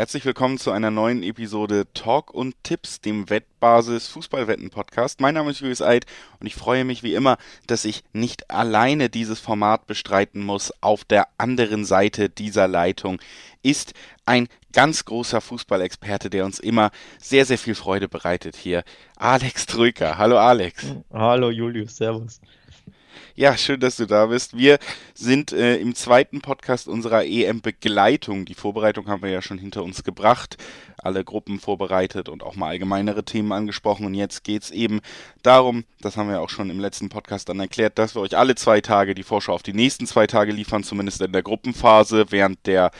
[0.00, 5.20] Herzlich willkommen zu einer neuen Episode Talk und Tipps, dem Wettbasis Fußballwetten Podcast.
[5.20, 6.06] Mein Name ist Julius Eid
[6.40, 7.36] und ich freue mich wie immer,
[7.66, 10.72] dass ich nicht alleine dieses Format bestreiten muss.
[10.80, 13.20] Auf der anderen Seite dieser Leitung
[13.62, 13.92] ist
[14.24, 18.84] ein ganz großer Fußballexperte, der uns immer sehr, sehr viel Freude bereitet hier.
[19.16, 20.16] Alex Trücker.
[20.16, 20.94] Hallo Alex.
[21.12, 22.40] Hallo Julius, Servus.
[23.34, 24.56] Ja, schön, dass du da bist.
[24.56, 24.78] Wir
[25.14, 28.44] sind äh, im zweiten Podcast unserer EM-Begleitung.
[28.44, 30.56] Die Vorbereitung haben wir ja schon hinter uns gebracht,
[30.98, 34.06] alle Gruppen vorbereitet und auch mal allgemeinere Themen angesprochen.
[34.06, 35.00] Und jetzt geht es eben
[35.42, 38.54] darum, das haben wir auch schon im letzten Podcast dann erklärt, dass wir euch alle
[38.54, 42.66] zwei Tage die Vorschau auf die nächsten zwei Tage liefern, zumindest in der Gruppenphase, während
[42.66, 42.90] der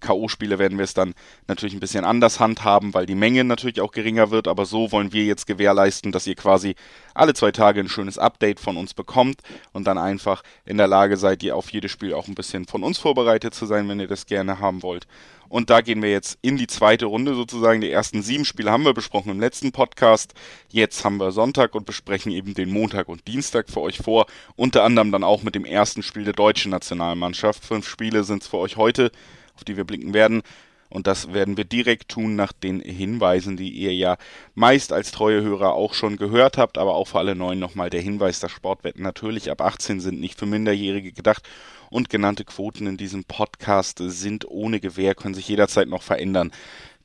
[0.00, 1.14] K.O.-Spiele werden wir es dann
[1.48, 4.48] natürlich ein bisschen anders handhaben, weil die Menge natürlich auch geringer wird.
[4.48, 6.74] Aber so wollen wir jetzt gewährleisten, dass ihr quasi
[7.14, 9.40] alle zwei Tage ein schönes Update von uns bekommt
[9.72, 12.82] und dann einfach in der Lage seid, ihr auf jedes Spiel auch ein bisschen von
[12.82, 15.06] uns vorbereitet zu sein, wenn ihr das gerne haben wollt.
[15.48, 17.80] Und da gehen wir jetzt in die zweite Runde sozusagen.
[17.80, 20.34] Die ersten sieben Spiele haben wir besprochen im letzten Podcast.
[20.68, 24.26] Jetzt haben wir Sonntag und besprechen eben den Montag und Dienstag für euch vor.
[24.56, 27.64] Unter anderem dann auch mit dem ersten Spiel der deutschen Nationalmannschaft.
[27.64, 29.12] Fünf Spiele sind es für euch heute
[29.56, 30.42] auf die wir blicken werden.
[30.88, 34.16] Und das werden wir direkt tun nach den Hinweisen, die ihr ja
[34.54, 38.00] meist als treue Hörer auch schon gehört habt, aber auch für alle Neuen nochmal der
[38.00, 41.42] Hinweis, dass Sportwetten natürlich ab 18 sind, nicht für Minderjährige gedacht
[41.90, 46.52] und genannte Quoten in diesem Podcast sind ohne Gewähr, können sich jederzeit noch verändern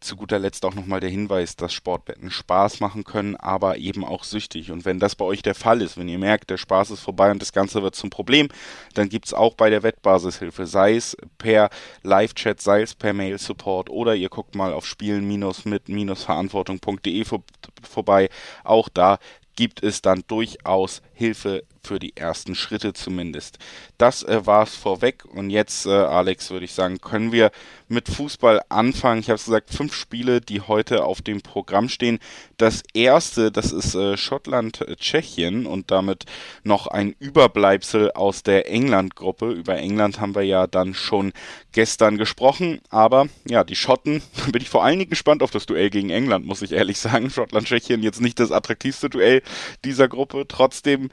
[0.01, 4.23] zu guter Letzt auch nochmal der Hinweis, dass Sportwetten Spaß machen können, aber eben auch
[4.23, 4.71] süchtig.
[4.71, 7.31] Und wenn das bei euch der Fall ist, wenn ihr merkt, der Spaß ist vorbei
[7.31, 8.49] und das Ganze wird zum Problem,
[8.93, 11.69] dann gibt's auch bei der Wettbasishilfe, sei es per
[12.03, 17.43] Live-Chat, sei es per Mail-Support oder ihr guckt mal auf spielen-mit-verantwortung.de vor,
[17.87, 18.29] vorbei.
[18.63, 19.19] Auch da
[19.55, 23.57] gibt es dann durchaus Hilfe für die ersten Schritte zumindest.
[23.97, 27.51] Das äh, war es vorweg und jetzt, äh, Alex, würde ich sagen, können wir
[27.87, 29.21] mit Fußball anfangen.
[29.21, 32.19] Ich habe es gesagt, fünf Spiele, die heute auf dem Programm stehen.
[32.57, 36.25] Das erste, das ist äh, Schottland-Tschechien und damit
[36.63, 39.51] noch ein Überbleibsel aus der England-Gruppe.
[39.51, 41.33] Über England haben wir ja dann schon
[41.71, 44.21] gestern gesprochen, aber ja, die Schotten,
[44.51, 47.29] bin ich vor allen Dingen gespannt auf das Duell gegen England, muss ich ehrlich sagen.
[47.29, 49.41] Schottland-Tschechien jetzt nicht das attraktivste Duell
[49.83, 51.09] dieser Gruppe, trotzdem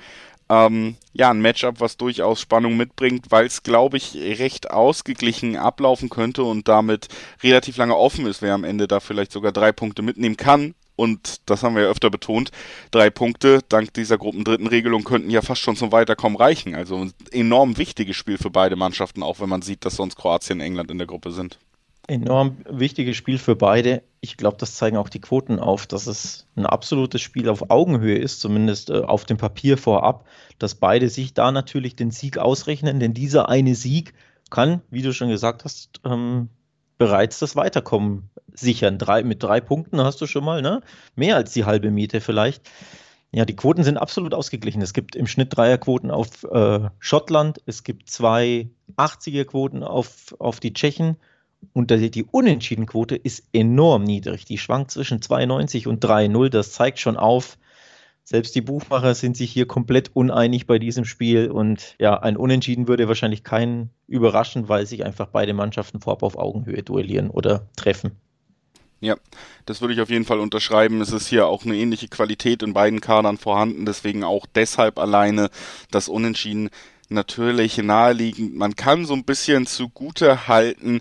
[0.49, 6.09] ähm, ja, ein Matchup, was durchaus Spannung mitbringt, weil es, glaube ich, recht ausgeglichen ablaufen
[6.09, 7.09] könnte und damit
[7.43, 10.75] relativ lange offen ist, wer am Ende da vielleicht sogar drei Punkte mitnehmen kann.
[10.97, 12.51] Und das haben wir ja öfter betont.
[12.91, 16.75] Drei Punkte dank dieser Gruppendritten Regelung könnten ja fast schon zum Weiterkommen reichen.
[16.75, 20.59] Also ein enorm wichtiges Spiel für beide Mannschaften, auch wenn man sieht, dass sonst Kroatien
[20.59, 21.59] und England in der Gruppe sind
[22.09, 24.03] enorm wichtiges Spiel für beide.
[24.21, 28.19] Ich glaube, das zeigen auch die Quoten auf, dass es ein absolutes Spiel auf Augenhöhe
[28.19, 30.27] ist, zumindest äh, auf dem Papier vorab,
[30.59, 34.15] dass beide sich da natürlich den Sieg ausrechnen, denn dieser eine Sieg
[34.51, 36.49] kann, wie du schon gesagt hast, ähm,
[36.97, 38.99] bereits das Weiterkommen sichern.
[38.99, 40.81] Drei, mit drei Punkten hast du schon mal, ne?
[41.15, 42.69] Mehr als die halbe Miete vielleicht.
[43.31, 44.81] Ja, die Quoten sind absolut ausgeglichen.
[44.81, 50.73] Es gibt im Schnitt Dreierquoten auf äh, Schottland, es gibt zwei 80er-Quoten auf, auf die
[50.73, 51.19] Tschechen
[51.73, 54.45] und die Unentschiedenquote ist enorm niedrig.
[54.45, 56.49] Die schwankt zwischen 92 und 3,0.
[56.49, 57.59] Das zeigt schon auf,
[58.25, 61.51] selbst die Buchmacher sind sich hier komplett uneinig bei diesem Spiel.
[61.51, 66.37] Und ja, ein Unentschieden würde wahrscheinlich keinen überraschen, weil sich einfach beide Mannschaften vorab auf
[66.37, 68.13] Augenhöhe duellieren oder treffen.
[69.01, 69.17] Ja,
[69.65, 71.01] das würde ich auf jeden Fall unterschreiben.
[71.01, 75.51] Es ist hier auch eine ähnliche Qualität in beiden Kadern vorhanden, deswegen auch deshalb alleine
[75.91, 76.71] das Unentschieden
[77.09, 78.57] natürlich naheliegend.
[78.57, 81.01] Man kann so ein bisschen zugute halten,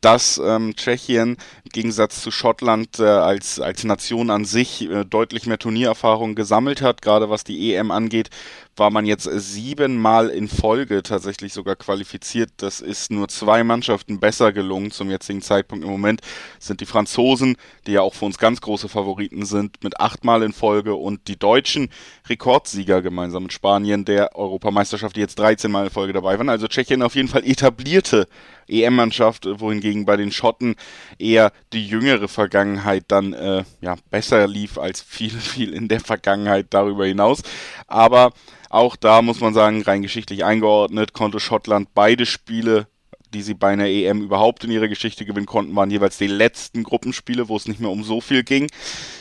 [0.00, 5.46] dass ähm, Tschechien im Gegensatz zu Schottland äh, als, als Nation an sich äh, deutlich
[5.46, 8.30] mehr Turniererfahrung gesammelt hat, gerade was die EM angeht,
[8.78, 12.50] war man jetzt siebenmal in Folge tatsächlich sogar qualifiziert.
[12.58, 15.84] Das ist nur zwei Mannschaften besser gelungen zum jetzigen Zeitpunkt.
[15.84, 16.20] Im Moment
[16.58, 17.56] sind die Franzosen,
[17.86, 21.38] die ja auch für uns ganz große Favoriten sind, mit achtmal in Folge und die
[21.38, 21.90] Deutschen
[22.28, 26.48] Rekordsieger gemeinsam mit Spanien der Europameisterschaft, die jetzt 13 Mal in Folge dabei waren.
[26.48, 28.26] Also Tschechien auf jeden Fall etablierte
[28.68, 30.76] EM-Mannschaft, wohingegen bei den Schotten
[31.18, 36.66] eher die jüngere Vergangenheit dann äh, ja besser lief als viel, viel in der Vergangenheit
[36.70, 37.42] darüber hinaus.
[37.86, 38.32] Aber
[38.70, 42.86] auch da muss man sagen, rein geschichtlich eingeordnet, konnte Schottland beide Spiele
[43.34, 46.82] die sie bei einer EM überhaupt in ihrer Geschichte gewinnen konnten, waren jeweils die letzten
[46.82, 48.68] Gruppenspiele, wo es nicht mehr um so viel ging.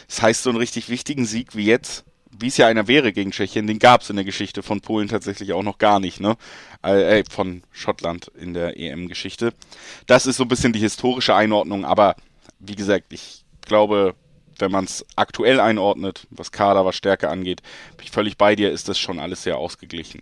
[0.07, 3.31] Das heißt, so einen richtig wichtigen Sieg wie jetzt, wie es ja einer wäre gegen
[3.31, 6.37] Tschechien, den gab es in der Geschichte von Polen tatsächlich auch noch gar nicht, ne?
[6.83, 9.53] Äh, von Schottland in der EM-Geschichte.
[10.05, 12.15] Das ist so ein bisschen die historische Einordnung, aber
[12.59, 14.15] wie gesagt, ich glaube,
[14.61, 17.61] wenn man es aktuell einordnet, was Kader, was Stärke angeht,
[17.97, 20.21] bin ich völlig bei dir, ist das schon alles sehr ausgeglichen.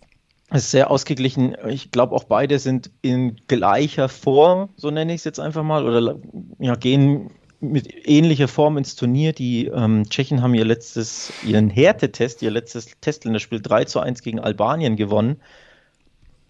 [0.49, 1.55] Es ist sehr ausgeglichen.
[1.67, 5.87] Ich glaube, auch beide sind in gleicher Form, so nenne ich es jetzt einfach mal,
[5.87, 6.19] oder
[6.59, 9.33] ja, gehen mit ähnlicher Form ins Turnier.
[9.33, 14.39] Die ähm, Tschechen haben ihr letztes, ihren Härtetest, ihr letztes Testländerspiel 3 zu 1 gegen
[14.39, 15.37] Albanien gewonnen.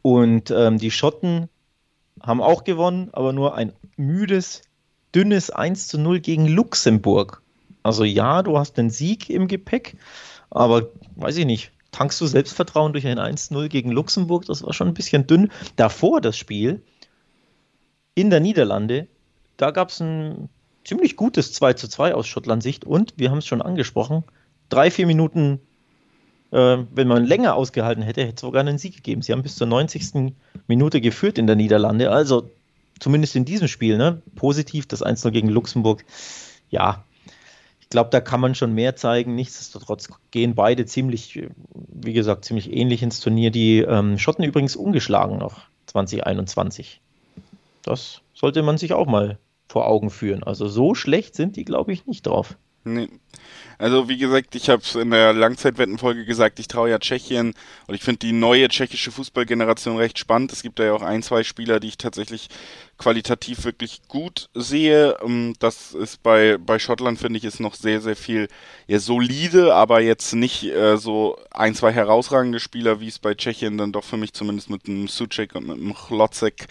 [0.02, 1.50] Und ähm, die Schotten
[2.22, 4.62] haben auch gewonnen, aber nur ein müdes,
[5.14, 7.42] dünnes 1 zu 0 gegen Luxemburg.
[7.86, 9.96] Also ja, du hast den Sieg im Gepäck,
[10.50, 14.48] aber weiß ich nicht, tankst du Selbstvertrauen durch ein 1-0 gegen Luxemburg?
[14.48, 15.52] Das war schon ein bisschen dünn.
[15.76, 16.82] Davor das Spiel
[18.16, 19.06] in der Niederlande,
[19.58, 20.50] da gab es ein
[20.84, 24.24] ziemlich gutes 2 zu 2 aus Schottland-Sicht und wir haben es schon angesprochen,
[24.70, 25.60] drei, vier Minuten,
[26.50, 29.22] äh, wenn man länger ausgehalten hätte, hätte es sogar einen Sieg gegeben.
[29.22, 30.34] Sie haben bis zur 90.
[30.66, 32.50] Minute geführt in der Niederlande, also
[33.00, 34.24] zumindest in diesem Spiel, ne?
[34.34, 36.04] positiv das 1-0 gegen Luxemburg.
[36.72, 37.04] Ja,
[37.96, 39.36] glaube, da kann man schon mehr zeigen.
[39.36, 43.52] Nichtsdestotrotz gehen beide ziemlich, wie gesagt, ziemlich ähnlich ins Turnier.
[43.52, 47.00] Die ähm, Schotten übrigens ungeschlagen noch 2021.
[47.84, 49.38] Das sollte man sich auch mal
[49.70, 50.44] vor Augen führen.
[50.44, 52.58] Also so schlecht sind die, glaube ich, nicht drauf.
[52.88, 53.10] Nee.
[53.80, 57.56] Also wie gesagt, ich habe es in der Langzeitwettenfolge gesagt, ich traue ja Tschechien
[57.88, 60.54] und ich finde die neue tschechische Fußballgeneration recht spannend.
[60.54, 62.48] Es gibt da ja auch ein, zwei Spieler, die ich tatsächlich
[63.00, 65.18] qualitativ wirklich gut sehe.
[65.24, 68.50] Ähm, das ist bei, bei Schottland, finde ich, ist noch sehr, sehr viel
[68.86, 73.80] ja, solide, aber jetzt nicht äh, so ein, zwei herausragende Spieler, wie es bei Tschechien
[73.80, 76.68] dann doch für mich zumindest mit dem Suchek und mit dem Chlocek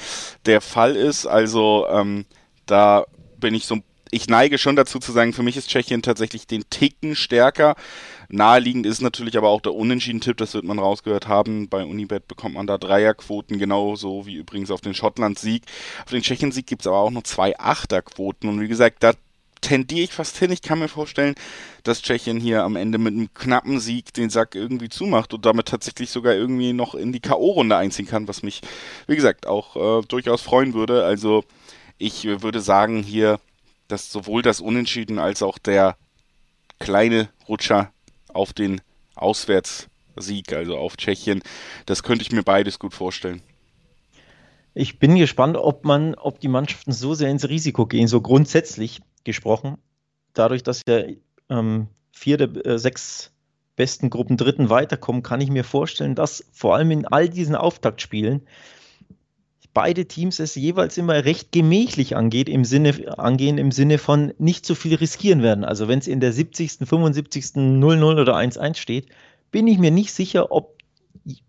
[0.47, 1.27] der Fall ist.
[1.27, 2.25] Also ähm,
[2.67, 3.05] da
[3.37, 3.81] bin ich so,
[4.15, 7.75] ich neige schon dazu zu sagen, für mich ist Tschechien tatsächlich den Ticken stärker.
[8.29, 11.69] Naheliegend ist natürlich aber auch der Unentschieden-Tipp, das wird man rausgehört haben.
[11.69, 15.65] Bei Unibet bekommt man da Dreierquoten, genauso wie übrigens auf den Schottland-Sieg.
[16.05, 18.49] Auf den Tschechien-Sieg gibt es aber auch noch zwei Achterquoten.
[18.49, 19.13] Und wie gesagt, da
[19.61, 20.53] tendiere ich fast hin.
[20.53, 21.35] Ich kann mir vorstellen,
[21.83, 25.67] dass Tschechien hier am Ende mit einem knappen Sieg den Sack irgendwie zumacht und damit
[25.67, 28.61] tatsächlich sogar irgendwie noch in die K.O.-Runde einziehen kann, was mich,
[29.07, 31.05] wie gesagt, auch äh, durchaus freuen würde.
[31.05, 31.45] Also
[31.99, 33.41] ich würde sagen hier,
[33.89, 35.97] dass sowohl das Unentschieden als auch der
[36.79, 37.93] kleine Rutscher
[38.29, 38.81] auf den
[39.15, 41.43] Auswärtssieg, also auf Tschechien,
[41.87, 43.43] das könnte ich mir beides gut vorstellen.
[44.75, 49.01] Ich bin gespannt, ob man, ob die Mannschaften so sehr ins Risiko gehen, so grundsätzlich
[49.23, 49.79] gesprochen.
[50.33, 51.03] Dadurch, dass ja
[51.49, 53.31] ähm, vier der äh, sechs
[53.77, 58.47] besten Gruppen Dritten weiterkommen, kann ich mir vorstellen, dass vor allem in all diesen Auftaktspielen
[59.75, 64.65] beide Teams es jeweils immer recht gemächlich angeht, im Sinne, angehen im Sinne von nicht
[64.65, 65.65] zu viel riskieren werden.
[65.65, 69.09] Also wenn es in der 70., 75., 0-0 oder 1-1 steht,
[69.51, 70.79] bin ich mir nicht sicher, ob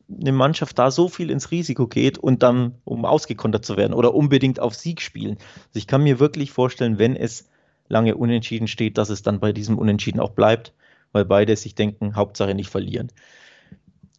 [0.10, 4.14] eine Mannschaft da so viel ins Risiko geht und dann, um ausgekontert zu werden oder
[4.14, 5.38] unbedingt auf Sieg spielen.
[5.68, 7.50] Also ich kann mir wirklich vorstellen, wenn es
[7.88, 10.74] lange unentschieden steht, dass es dann bei diesem Unentschieden auch bleibt,
[11.12, 13.12] weil beide sich denken, Hauptsache nicht verlieren.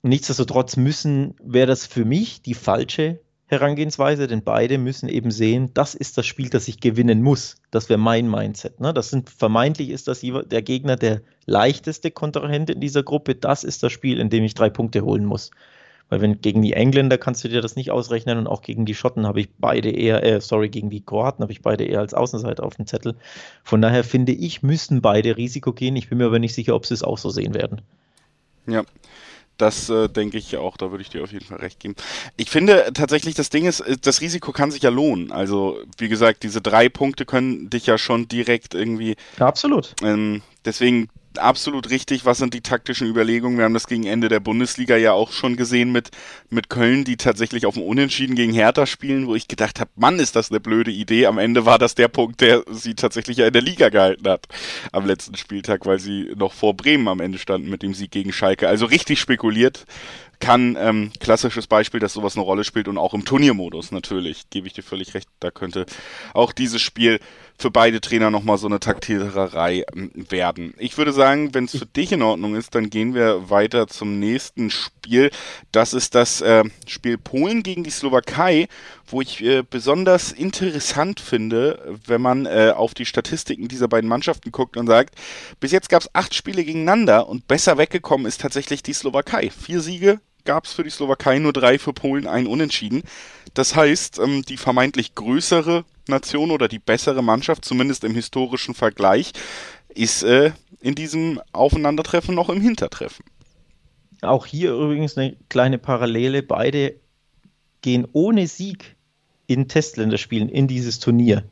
[0.02, 5.94] Nichtsdestotrotz müssen, wäre das für mich die falsche Herangehensweise, denn beide müssen eben sehen, das
[5.94, 7.56] ist das Spiel, das ich gewinnen muss.
[7.70, 8.80] Das wäre mein Mindset.
[8.80, 8.92] Ne?
[8.92, 13.36] Das sind vermeintlich ist das der Gegner der leichteste Kontrahent in dieser Gruppe.
[13.36, 15.52] Das ist das Spiel, in dem ich drei Punkte holen muss.
[16.08, 18.94] Weil wenn gegen die Engländer kannst du dir das nicht ausrechnen und auch gegen die
[18.94, 22.14] Schotten habe ich beide eher, äh, sorry, gegen die Kroaten habe ich beide eher als
[22.14, 23.14] Außenseiter auf dem Zettel.
[23.62, 25.94] Von daher finde ich, müssen beide Risiko gehen.
[25.94, 27.80] Ich bin mir aber nicht sicher, ob sie es auch so sehen werden.
[28.66, 28.84] Ja,
[29.58, 31.94] das äh, denke ich auch, da würde ich dir auf jeden Fall recht geben.
[32.36, 35.32] Ich finde tatsächlich, das Ding ist, äh, das Risiko kann sich ja lohnen.
[35.32, 39.16] Also, wie gesagt, diese drei Punkte können dich ja schon direkt irgendwie.
[39.38, 39.94] Ja, absolut.
[40.02, 42.24] Ähm, deswegen absolut richtig.
[42.24, 43.58] Was sind die taktischen Überlegungen?
[43.58, 46.10] Wir haben das gegen Ende der Bundesliga ja auch schon gesehen mit,
[46.50, 50.18] mit Köln, die tatsächlich auf dem Unentschieden gegen Hertha spielen, wo ich gedacht habe, Mann,
[50.18, 51.26] ist das eine blöde Idee.
[51.26, 54.46] Am Ende war das der Punkt, der sie tatsächlich ja in der Liga gehalten hat
[54.92, 58.32] am letzten Spieltag, weil sie noch vor Bremen am Ende standen mit dem Sieg gegen
[58.32, 58.68] Schalke.
[58.68, 59.86] Also richtig spekuliert
[60.38, 60.76] kann.
[60.78, 64.72] Ähm, klassisches Beispiel, dass sowas eine Rolle spielt und auch im Turniermodus natürlich, gebe ich
[64.72, 65.28] dir völlig recht.
[65.40, 65.86] Da könnte
[66.34, 67.20] auch dieses Spiel
[67.58, 70.74] für beide Trainer nochmal so eine Taktiererei ähm, werden.
[70.78, 74.18] Ich würde sagen, wenn es für dich in Ordnung ist, dann gehen wir weiter zum
[74.18, 75.30] nächsten Spiel.
[75.72, 78.68] Das ist das äh, Spiel Polen gegen die Slowakei,
[79.06, 84.52] wo ich äh, besonders interessant finde, wenn man äh, auf die Statistiken dieser beiden Mannschaften
[84.52, 85.14] guckt und sagt,
[85.60, 89.50] bis jetzt gab es acht Spiele gegeneinander und besser weggekommen ist tatsächlich die Slowakei.
[89.50, 93.02] Vier Siege, gab es für die Slowakei nur drei, für Polen ein Unentschieden.
[93.52, 99.32] Das heißt, ähm, die vermeintlich größere Nation oder die bessere Mannschaft, zumindest im historischen Vergleich,
[99.88, 103.24] ist äh, in diesem Aufeinandertreffen noch im Hintertreffen.
[104.22, 106.42] Auch hier übrigens eine kleine Parallele.
[106.42, 106.94] Beide
[107.82, 108.96] gehen ohne Sieg
[109.46, 111.44] in Testländerspielen in dieses Turnier.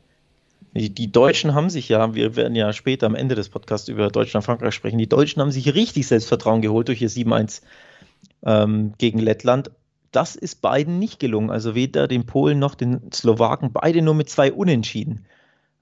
[0.73, 4.43] Die, Deutschen haben sich ja, wir werden ja später am Ende des Podcasts über Deutschland
[4.43, 7.61] und Frankreich sprechen, die Deutschen haben sich richtig Selbstvertrauen geholt durch ihr 7-1
[8.45, 9.71] ähm, gegen Lettland.
[10.11, 11.49] das ist beiden nicht gelungen.
[11.49, 15.25] Also weder den Polen noch den Slowaken, beide nur mit zwei Unentschieden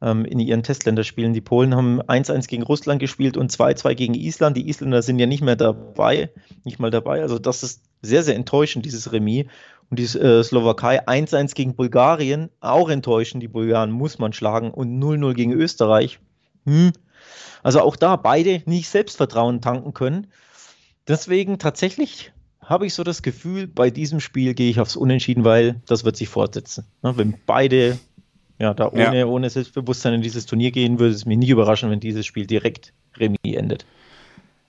[0.03, 1.33] ähm, in ihren Testländerspielen.
[1.33, 4.57] Die Polen haben 1-1 gegen Russland gespielt und 2-2 gegen Island.
[4.57, 6.29] Die Isländer sind ja nicht mehr dabei,
[6.63, 7.21] nicht mal dabei.
[7.21, 9.45] Also das ist sehr, sehr enttäuschend, dieses Remis.
[9.89, 13.41] Und die äh, Slowakei 1-1 gegen Bulgarien, auch enttäuschend.
[13.43, 14.71] Die Bulgaren muss man schlagen.
[14.71, 16.19] Und 0-0 gegen Österreich.
[16.65, 16.91] Hm.
[17.61, 20.27] Also auch da beide nicht Selbstvertrauen tanken können.
[21.07, 25.81] Deswegen tatsächlich habe ich so das Gefühl, bei diesem Spiel gehe ich aufs Unentschieden, weil
[25.85, 26.85] das wird sich fortsetzen.
[27.01, 27.99] Ne, wenn beide
[28.59, 29.25] ja, da ohne, ja.
[29.25, 32.93] ohne Selbstbewusstsein in dieses Turnier gehen, würde es mich nicht überraschen, wenn dieses Spiel direkt
[33.17, 33.85] Remis endet.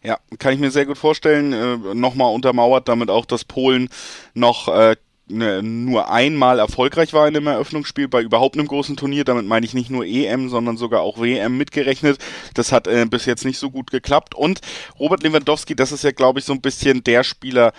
[0.03, 1.53] Ja, kann ich mir sehr gut vorstellen.
[1.53, 3.89] Äh, Nochmal untermauert damit auch, dass Polen
[4.35, 9.25] noch äh, ne, nur einmal erfolgreich war in dem Eröffnungsspiel bei überhaupt einem großen Turnier.
[9.25, 12.19] Damit meine ich nicht nur EM, sondern sogar auch WM mitgerechnet.
[12.54, 14.35] Das hat äh, bis jetzt nicht so gut geklappt.
[14.35, 14.61] Und
[14.99, 17.73] Robert Lewandowski, das ist ja, glaube ich, so ein bisschen der Spieler,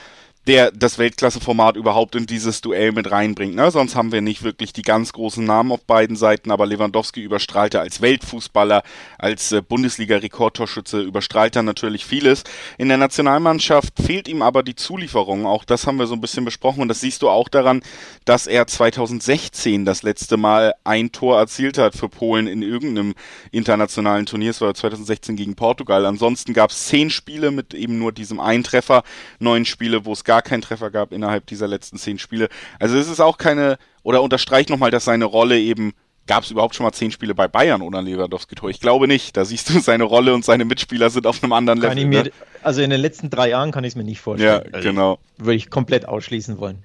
[0.47, 3.55] der das Weltklasse-Format überhaupt in dieses Duell mit reinbringt.
[3.55, 3.71] Ne?
[3.71, 7.79] Sonst haben wir nicht wirklich die ganz großen Namen auf beiden Seiten, aber Lewandowski überstrahlte
[7.79, 8.83] als Weltfußballer,
[9.17, 12.43] als äh, Bundesliga-Rekordtorschütze, überstrahlt er natürlich vieles.
[12.77, 15.47] In der Nationalmannschaft fehlt ihm aber die Zulieferung.
[15.47, 17.81] Auch das haben wir so ein bisschen besprochen und das siehst du auch daran,
[18.25, 23.15] dass er 2016 das letzte Mal ein Tor erzielt hat für Polen in irgendeinem
[23.51, 24.51] internationalen Turnier.
[24.51, 26.05] Es war 2016 gegen Portugal.
[26.05, 29.03] Ansonsten gab es zehn Spiele mit eben nur diesem Eintreffer,
[29.39, 32.49] neun Spiele, wo es gar gar keinen Treffer gab innerhalb dieser letzten zehn Spiele.
[32.77, 35.93] Also es ist auch keine, oder unterstreicht nochmal, dass seine Rolle eben
[36.27, 38.71] Gab es überhaupt schon mal zehn Spiele bei Bayern ohne Lewandowski-Tor?
[38.71, 39.37] Ich glaube nicht.
[39.37, 42.09] Da siehst du, seine Rolle und seine Mitspieler sind auf einem anderen kann Level.
[42.09, 42.31] Mir, ne?
[42.63, 44.71] Also in den letzten drei Jahren kann ich es mir nicht vorstellen.
[44.73, 45.11] Ja, genau.
[45.11, 46.83] Also würde ich komplett ausschließen wollen.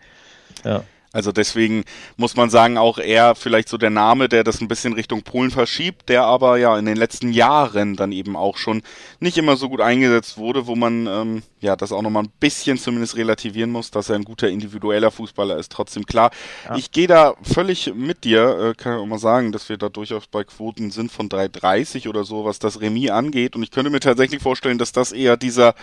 [0.62, 0.84] Ja.
[1.12, 1.84] Also deswegen
[2.16, 5.50] muss man sagen, auch er vielleicht so der Name, der das ein bisschen Richtung Polen
[5.50, 8.82] verschiebt, der aber ja in den letzten Jahren dann eben auch schon
[9.18, 12.78] nicht immer so gut eingesetzt wurde, wo man ähm, ja das auch nochmal ein bisschen
[12.78, 15.72] zumindest relativieren muss, dass er ein guter individueller Fußballer ist.
[15.72, 16.30] Trotzdem klar,
[16.68, 16.76] ja.
[16.76, 19.88] ich gehe da völlig mit dir, äh, kann ich auch mal sagen, dass wir da
[19.88, 23.56] durchaus bei Quoten sind von 3,30 oder so, was das Remis angeht.
[23.56, 25.74] Und ich könnte mir tatsächlich vorstellen, dass das eher dieser,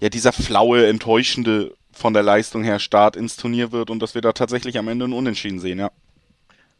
[0.00, 4.22] ja, dieser flaue, enttäuschende von der Leistung her Start ins Turnier wird und dass wir
[4.22, 5.90] da tatsächlich am Ende ein Unentschieden sehen, ja.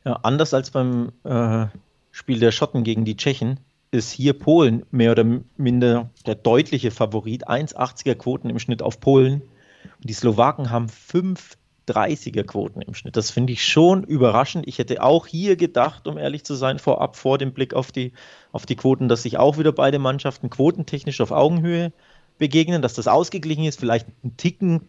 [0.05, 1.67] Ja, anders als beim äh,
[2.11, 5.25] Spiel der Schotten gegen die Tschechen ist hier Polen mehr oder
[5.57, 7.49] minder der deutliche Favorit.
[7.49, 9.43] 1,80er Quoten im Schnitt auf Polen.
[9.83, 13.17] Und die Slowaken haben 5,30er Quoten im Schnitt.
[13.17, 14.69] Das finde ich schon überraschend.
[14.69, 18.12] Ich hätte auch hier gedacht, um ehrlich zu sein, vorab vor dem Blick auf die,
[18.52, 21.93] auf die Quoten, dass sich auch wieder beide Mannschaften quotentechnisch auf Augenhöhe
[22.38, 24.88] begegnen, dass das ausgeglichen ist, vielleicht ein Ticken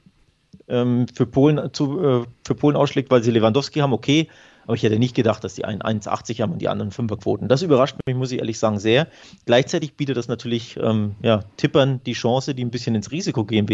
[0.72, 4.28] ähm, für, Polen zu, äh, für Polen ausschlägt, weil sie Lewandowski haben, okay.
[4.66, 7.48] Aber ich hätte nicht gedacht, dass die einen 1,80 haben und die anderen 5er Quoten.
[7.48, 9.08] Das überrascht mich, muss ich ehrlich sagen, sehr.
[9.46, 13.66] Gleichzeitig bietet das natürlich ähm, ja, Tippern die Chance, die ein bisschen ins Risiko gehen,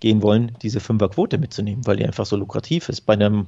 [0.00, 3.02] gehen wollen, diese 5er Quote mitzunehmen, weil die einfach so lukrativ ist.
[3.02, 3.46] Bei einem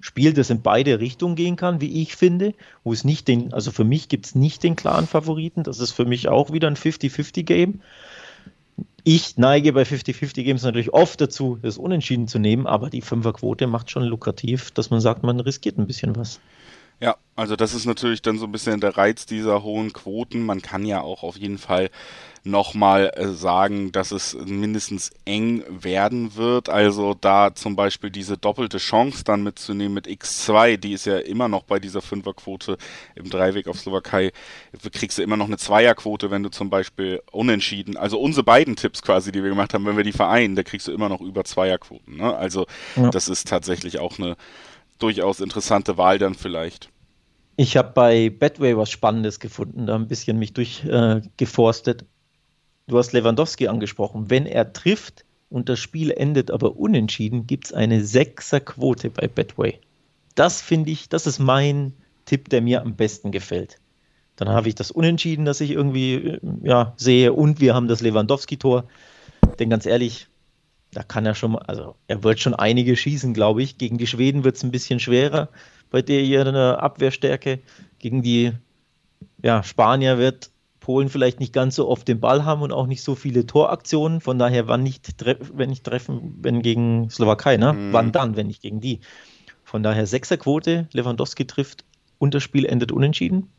[0.00, 2.54] Spiel, das in beide Richtungen gehen kann, wie ich finde,
[2.84, 5.64] wo es nicht den, also für mich gibt es nicht den klaren Favoriten.
[5.64, 7.80] Das ist für mich auch wieder ein 50-50-Game.
[9.04, 13.66] Ich neige bei 50-50 Games natürlich oft dazu, das Unentschieden zu nehmen, aber die Fünferquote
[13.66, 16.40] macht schon lukrativ, dass man sagt, man riskiert ein bisschen was.
[17.00, 20.44] Ja, also das ist natürlich dann so ein bisschen der Reiz dieser hohen Quoten.
[20.44, 21.90] Man kann ja auch auf jeden Fall
[22.42, 26.68] nochmal äh, sagen, dass es mindestens eng werden wird.
[26.68, 31.48] Also da zum Beispiel diese doppelte Chance dann mitzunehmen mit X2, die ist ja immer
[31.48, 32.78] noch bei dieser Fünferquote
[33.14, 34.32] im Dreiweg auf Slowakei,
[34.92, 39.02] kriegst du immer noch eine Zweierquote, wenn du zum Beispiel unentschieden, also unsere beiden Tipps
[39.02, 41.44] quasi, die wir gemacht haben, wenn wir die vereinen, da kriegst du immer noch über
[41.44, 42.16] Zweierquoten.
[42.16, 42.34] Ne?
[42.36, 43.10] Also ja.
[43.10, 44.36] das ist tatsächlich auch eine
[44.98, 46.90] durchaus interessante Wahl dann vielleicht.
[47.56, 52.02] Ich habe bei Betway was Spannendes gefunden, da ein bisschen mich durchgeforstet.
[52.02, 52.04] Äh,
[52.86, 54.30] du hast Lewandowski angesprochen.
[54.30, 59.80] Wenn er trifft und das Spiel endet aber unentschieden, gibt es eine Sechserquote bei Betway.
[60.36, 61.94] Das finde ich, das ist mein
[62.26, 63.80] Tipp, der mir am besten gefällt.
[64.36, 68.00] Dann habe ich das Unentschieden, das ich irgendwie äh, ja, sehe, und wir haben das
[68.02, 68.84] Lewandowski-Tor.
[69.58, 70.28] Denn ganz ehrlich,
[70.92, 73.78] da kann er schon, also er wird schon einige schießen, glaube ich.
[73.78, 75.48] Gegen die Schweden wird es ein bisschen schwerer
[75.90, 77.60] bei der hier eine Abwehrstärke.
[77.98, 78.52] Gegen die
[79.42, 83.02] ja, Spanier wird Polen vielleicht nicht ganz so oft den Ball haben und auch nicht
[83.02, 84.20] so viele Toraktionen.
[84.20, 85.14] Von daher, wann nicht,
[85.52, 87.72] wenn nicht treffen, wenn gegen Slowakei, ne?
[87.74, 87.92] Mhm.
[87.92, 89.00] Wann dann, wenn nicht gegen die?
[89.64, 91.84] Von daher Sechserquote, Lewandowski trifft
[92.18, 93.50] und das Spiel endet unentschieden.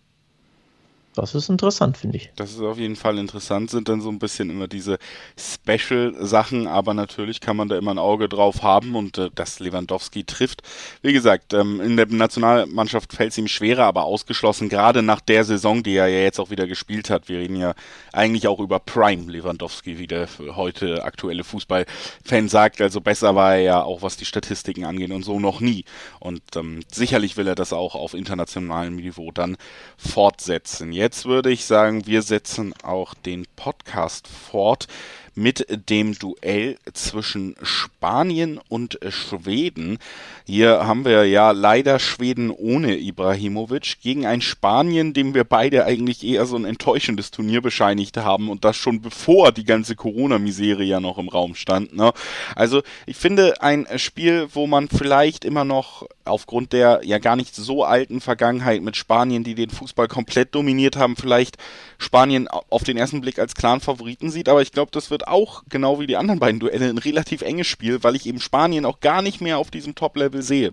[1.16, 2.30] Das ist interessant, finde ich.
[2.36, 5.00] Das ist auf jeden Fall interessant, sind dann so ein bisschen immer diese
[5.38, 10.24] Special-Sachen, aber natürlich kann man da immer ein Auge drauf haben und äh, dass Lewandowski
[10.24, 10.62] trifft.
[11.02, 15.44] Wie gesagt, ähm, in der Nationalmannschaft fällt es ihm schwerer, aber ausgeschlossen, gerade nach der
[15.44, 17.28] Saison, die er ja jetzt auch wieder gespielt hat.
[17.28, 17.74] Wir reden ja
[18.14, 22.82] eigentlich auch über Prime Lewandowski, wie der heute aktuelle Fußballfan sagt.
[22.82, 25.86] Also besser war er ja auch, was die Statistiken angeht und so noch nie.
[26.20, 29.58] Und ähm, sicherlich will er das auch auf internationalem Niveau dann
[29.98, 30.92] fortsetzen.
[31.00, 34.90] Jetzt würde ich sagen, wir setzen auch den Podcast fort
[35.34, 39.98] mit dem Duell zwischen Spanien und Schweden.
[40.46, 46.22] Hier haben wir ja leider Schweden ohne Ibrahimovic gegen ein Spanien, dem wir beide eigentlich
[46.26, 51.00] eher so ein enttäuschendes Turnier bescheinigt haben und das schon bevor die ganze Corona-Misere ja
[51.00, 51.96] noch im Raum stand.
[51.96, 52.12] Ne?
[52.56, 57.56] Also ich finde ein Spiel, wo man vielleicht immer noch aufgrund der ja gar nicht
[57.56, 61.58] so alten Vergangenheit mit Spanien, die den Fußball komplett dominiert haben, vielleicht
[61.98, 65.64] Spanien auf den ersten Blick als klaren Favoriten sieht, aber ich glaube, das wird auch,
[65.70, 69.00] genau wie die anderen beiden Duelle, ein relativ enges Spiel, weil ich eben Spanien auch
[69.00, 70.72] gar nicht mehr auf diesem Top-Level sehe.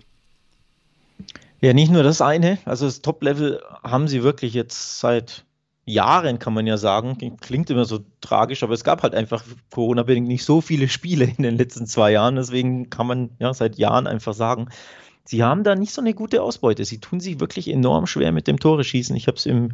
[1.60, 5.46] Ja, nicht nur das eine, also das Top-Level haben sie wirklich jetzt seit
[5.86, 7.38] Jahren, kann man ja sagen.
[7.40, 11.44] Klingt immer so tragisch, aber es gab halt einfach Corona-bedingt nicht so viele Spiele in
[11.44, 12.34] den letzten zwei Jahren.
[12.34, 14.68] Deswegen kann man ja seit Jahren einfach sagen,
[15.26, 16.84] sie haben da nicht so eine gute Ausbeute.
[16.84, 19.14] Sie tun sich wirklich enorm schwer mit dem Tore schießen.
[19.16, 19.72] Ich habe es im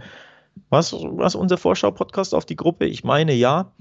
[0.70, 2.86] was, was unser Vorschau-Podcast auf die Gruppe?
[2.86, 3.72] Ich meine ja.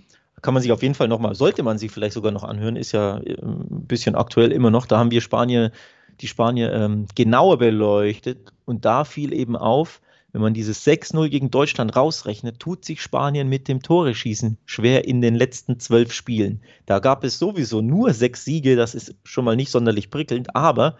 [0.41, 2.93] Kann man sich auf jeden Fall nochmal, sollte man sich vielleicht sogar noch anhören, ist
[2.93, 4.87] ja ähm, ein bisschen aktuell immer noch.
[4.87, 5.71] Da haben wir Spanier,
[6.19, 10.01] die Spanier ähm, genauer beleuchtet und da fiel eben auf,
[10.31, 15.21] wenn man dieses 6-0 gegen Deutschland rausrechnet, tut sich Spanien mit dem Tore-Schießen schwer in
[15.21, 16.61] den letzten zwölf Spielen.
[16.87, 20.97] Da gab es sowieso nur sechs Siege, das ist schon mal nicht sonderlich prickelnd, aber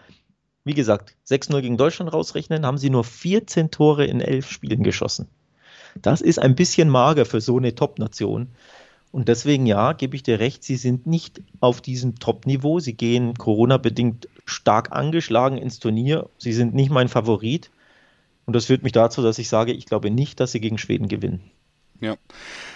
[0.64, 5.28] wie gesagt, 6-0 gegen Deutschland rausrechnen, haben sie nur 14 Tore in elf Spielen geschossen.
[6.00, 8.48] Das ist ein bisschen mager für so eine Top-Nation.
[9.10, 12.80] Und deswegen, ja, gebe ich dir recht, sie sind nicht auf diesem Top-Niveau.
[12.80, 16.30] Sie gehen Corona-bedingt stark angeschlagen ins Turnier.
[16.38, 17.70] Sie sind nicht mein Favorit.
[18.46, 21.08] Und das führt mich dazu, dass ich sage, ich glaube nicht, dass sie gegen Schweden
[21.08, 21.42] gewinnen.
[22.02, 22.16] Ja.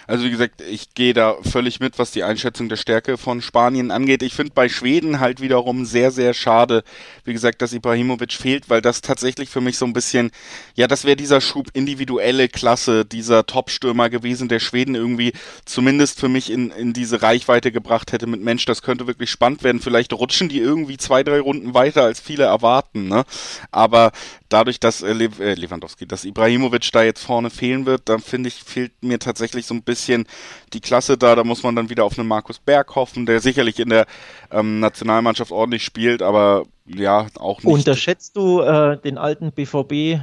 [0.07, 3.91] Also wie gesagt, ich gehe da völlig mit, was die Einschätzung der Stärke von Spanien
[3.91, 4.23] angeht.
[4.23, 6.85] Ich finde bei Schweden halt wiederum sehr, sehr schade,
[7.25, 10.31] wie gesagt, dass Ibrahimovic fehlt, weil das tatsächlich für mich so ein bisschen,
[10.77, 15.33] ja, das wäre dieser Schub individuelle Klasse, dieser Top-Stürmer gewesen, der Schweden irgendwie
[15.65, 19.65] zumindest für mich in, in diese Reichweite gebracht hätte mit Mensch, das könnte wirklich spannend
[19.65, 19.81] werden.
[19.81, 23.25] Vielleicht rutschen die irgendwie zwei, drei Runden weiter, als viele erwarten, ne?
[23.73, 24.13] Aber
[24.49, 28.63] dadurch, dass äh, äh Lewandowski, dass Ibrahimovic da jetzt vorne fehlen wird, dann finde ich,
[28.63, 30.27] fehlt mir tatsächlich so ein bisschen bisschen
[30.73, 31.35] die Klasse da.
[31.35, 34.07] Da muss man dann wieder auf einen Markus Berg hoffen, der sicherlich in der
[34.51, 37.73] ähm, Nationalmannschaft ordentlich spielt, aber ja, auch nicht.
[37.73, 40.21] Unterschätzt du äh, den alten BVB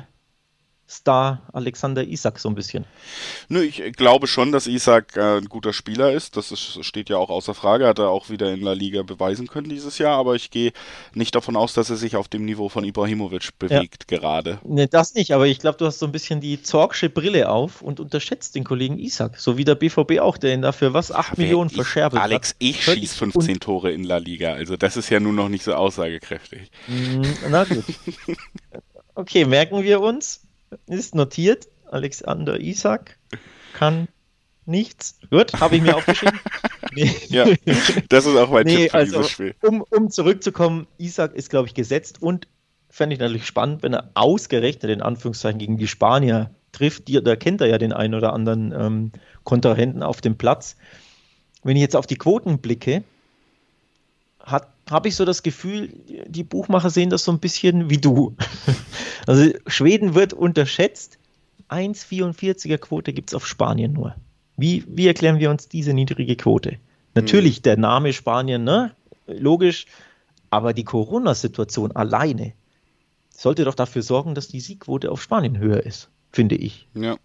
[0.89, 2.85] Star Alexander Isak so ein bisschen.
[3.47, 6.37] Nö, ich glaube schon, dass Isak äh, ein guter Spieler ist.
[6.37, 7.87] Das ist, steht ja auch außer Frage.
[7.87, 10.17] Hat er auch wieder in La Liga beweisen können dieses Jahr.
[10.17, 10.73] Aber ich gehe
[11.13, 14.17] nicht davon aus, dass er sich auf dem Niveau von Ibrahimovic bewegt ja.
[14.17, 14.59] gerade.
[14.63, 15.31] Nee, das nicht.
[15.31, 18.63] Aber ich glaube, du hast so ein bisschen die Zorgsche Brille auf und unterschätzt den
[18.63, 19.39] Kollegen Isak.
[19.39, 21.11] So wie der BVB auch, der ihn dafür was?
[21.11, 22.55] 8 Millionen ich, verscherbelt Alex, hat.
[22.59, 24.53] ich schieße 15 Tore in La Liga.
[24.53, 26.69] Also das ist ja nun noch nicht so aussagekräftig.
[26.87, 27.83] Mm, na gut.
[29.15, 30.42] Okay, merken wir uns
[30.87, 31.67] ist notiert.
[31.89, 33.17] Alexander Isak
[33.73, 34.07] kann
[34.65, 35.19] nichts.
[35.29, 36.39] Gut, habe ich mir aufgeschrieben.
[36.93, 37.11] Nee.
[37.29, 37.45] Ja,
[38.09, 39.55] das ist auch mein nee, Tipp für also, dieses Spiel.
[39.61, 42.47] Um, um zurückzukommen, Isak ist, glaube ich, gesetzt und
[42.89, 47.07] fände ich natürlich spannend, wenn er ausgerechnet in Anführungszeichen gegen die Spanier trifft.
[47.07, 49.11] Die, da kennt er ja den einen oder anderen ähm,
[49.43, 50.75] Kontrahenten auf dem Platz.
[51.63, 53.03] Wenn ich jetzt auf die Quoten blicke,
[54.45, 55.89] habe ich so das Gefühl,
[56.27, 58.35] die Buchmacher sehen das so ein bisschen wie du.
[59.25, 61.17] Also Schweden wird unterschätzt.
[61.69, 64.15] 1,44er Quote gibt es auf Spanien nur.
[64.57, 66.77] Wie, wie erklären wir uns diese niedrige Quote?
[67.15, 67.63] Natürlich hm.
[67.63, 68.91] der Name Spanien, ne?
[69.27, 69.85] Logisch.
[70.49, 72.53] Aber die Corona-Situation alleine
[73.29, 76.87] sollte doch dafür sorgen, dass die Siegquote auf Spanien höher ist, finde ich.
[76.93, 77.17] Ja.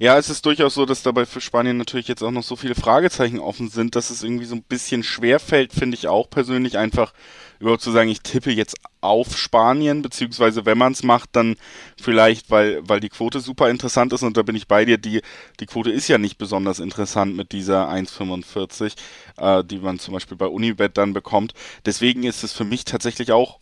[0.00, 2.76] Ja, es ist durchaus so, dass dabei für Spanien natürlich jetzt auch noch so viele
[2.76, 6.78] Fragezeichen offen sind, dass es irgendwie so ein bisschen schwer fällt, finde ich auch persönlich
[6.78, 7.12] einfach
[7.58, 11.56] überhaupt zu sagen, ich tippe jetzt auf Spanien, beziehungsweise wenn man es macht, dann
[12.00, 15.20] vielleicht, weil, weil die Quote super interessant ist und da bin ich bei dir, die,
[15.58, 18.94] die Quote ist ja nicht besonders interessant mit dieser 1,45,
[19.38, 21.54] äh, die man zum Beispiel bei Unibet dann bekommt.
[21.86, 23.58] Deswegen ist es für mich tatsächlich auch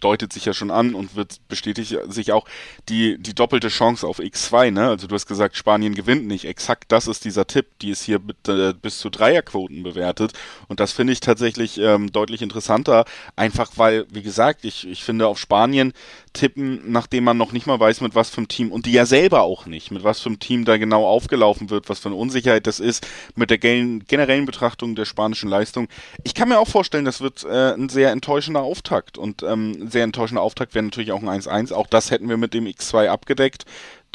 [0.00, 2.46] deutet sich ja schon an und wird bestätigt sich auch
[2.88, 4.88] die, die doppelte Chance auf X2, ne?
[4.88, 6.44] Also du hast gesagt, Spanien gewinnt nicht.
[6.44, 10.32] Exakt das ist dieser Tipp, die ist hier mit, äh, bis zu Dreierquoten bewertet.
[10.68, 13.04] Und das finde ich tatsächlich ähm, deutlich interessanter,
[13.36, 15.92] einfach weil, wie gesagt, ich, ich finde auf Spanien
[16.32, 19.06] tippen, nachdem man noch nicht mal weiß, mit was für einem Team, und die ja
[19.06, 22.16] selber auch nicht, mit was für einem Team da genau aufgelaufen wird, was für eine
[22.16, 25.88] Unsicherheit das ist, mit der generellen Betrachtung der spanischen Leistung.
[26.24, 29.18] Ich kann mir auch vorstellen, das wird äh, ein sehr enttäuschender Auftakt.
[29.18, 31.72] Und ähm, ein sehr enttäuschender Auftakt wäre natürlich auch ein 1-1.
[31.72, 33.64] Auch das hätten wir mit dem X2 abgedeckt.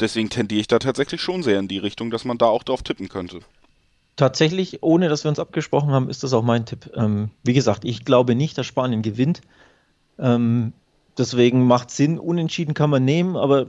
[0.00, 2.82] Deswegen tendiere ich da tatsächlich schon sehr in die Richtung, dass man da auch drauf
[2.82, 3.40] tippen könnte.
[4.16, 6.90] Tatsächlich, ohne dass wir uns abgesprochen haben, ist das auch mein Tipp.
[6.94, 9.42] Ähm, wie gesagt, ich glaube nicht, dass Spanien gewinnt.
[10.18, 10.72] Ähm,
[11.18, 13.66] deswegen macht Sinn, unentschieden kann man nehmen, aber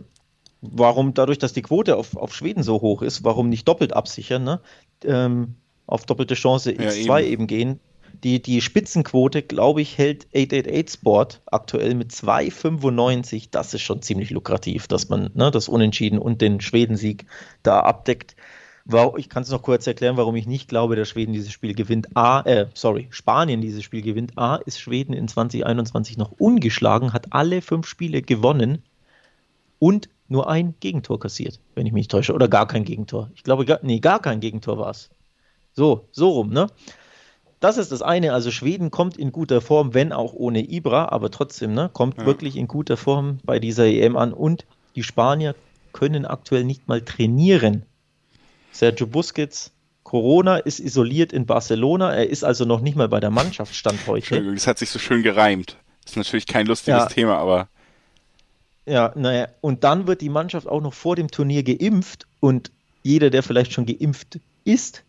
[0.62, 4.44] warum dadurch, dass die Quote auf, auf Schweden so hoch ist, warum nicht doppelt absichern,
[4.44, 4.60] ne?
[5.06, 5.56] ähm,
[5.88, 7.32] auf doppelte Chance X2 ja, eben.
[7.32, 7.48] eben.
[7.48, 7.80] gehen.
[8.24, 13.48] Die, die Spitzenquote, glaube ich, hält 888 Sport aktuell mit 2,95.
[13.52, 17.26] Das ist schon ziemlich lukrativ, dass man ne, das Unentschieden und den Schwedensieg
[17.64, 18.36] da abdeckt.
[19.18, 22.16] Ich kann es noch kurz erklären, warum ich nicht glaube, dass Schweden dieses Spiel gewinnt.
[22.16, 24.38] A, äh, sorry, Spanien dieses Spiel gewinnt.
[24.38, 28.84] A, ist Schweden in 2021 noch ungeschlagen, hat alle fünf Spiele gewonnen
[29.78, 32.34] und nur ein Gegentor kassiert, wenn ich mich nicht täusche.
[32.34, 33.32] Oder gar kein Gegentor.
[33.36, 35.10] Ich glaube, gar, nee, gar kein Gegentor war es.
[35.74, 36.68] So, so rum, ne?
[37.60, 38.34] Das ist das eine.
[38.34, 41.90] Also Schweden kommt in guter Form, wenn auch ohne Ibra, aber trotzdem, ne?
[41.92, 42.26] Kommt ja.
[42.26, 44.34] wirklich in guter Form bei dieser EM an.
[44.34, 44.66] Und
[44.96, 45.56] die Spanier
[45.92, 47.84] können aktuell nicht mal trainieren.
[48.72, 49.72] Sergio Busquets,
[50.04, 52.14] Corona ist isoliert in Barcelona.
[52.14, 54.54] Er ist also noch nicht mal bei der Mannschaft stand heute.
[54.54, 55.78] Das hat sich so schön gereimt.
[56.04, 57.06] Das ist natürlich kein lustiges ja.
[57.08, 57.68] Thema, aber
[58.90, 62.72] ja, naja, und dann wird die Mannschaft auch noch vor dem Turnier geimpft und
[63.04, 65.04] jeder, der vielleicht schon geimpft ist,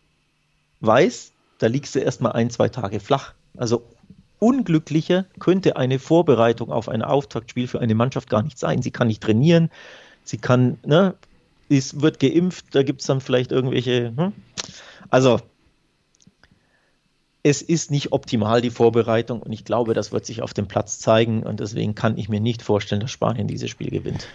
[0.81, 3.33] weiß, da liegst du erstmal ein, zwei Tage flach.
[3.57, 3.83] Also
[4.37, 8.83] unglücklicher könnte eine Vorbereitung auf ein Auftaktspiel für eine Mannschaft gar nicht sein.
[8.83, 9.71] Sie kann nicht trainieren,
[10.23, 11.15] sie kann, ne,
[11.77, 14.33] es wird geimpft, da gibt es dann vielleicht irgendwelche, hm?
[15.09, 15.39] also
[17.43, 20.99] es ist nicht optimal, die Vorbereitung, und ich glaube, das wird sich auf dem Platz
[20.99, 21.43] zeigen.
[21.43, 24.27] Und deswegen kann ich mir nicht vorstellen, dass Spanien dieses Spiel gewinnt.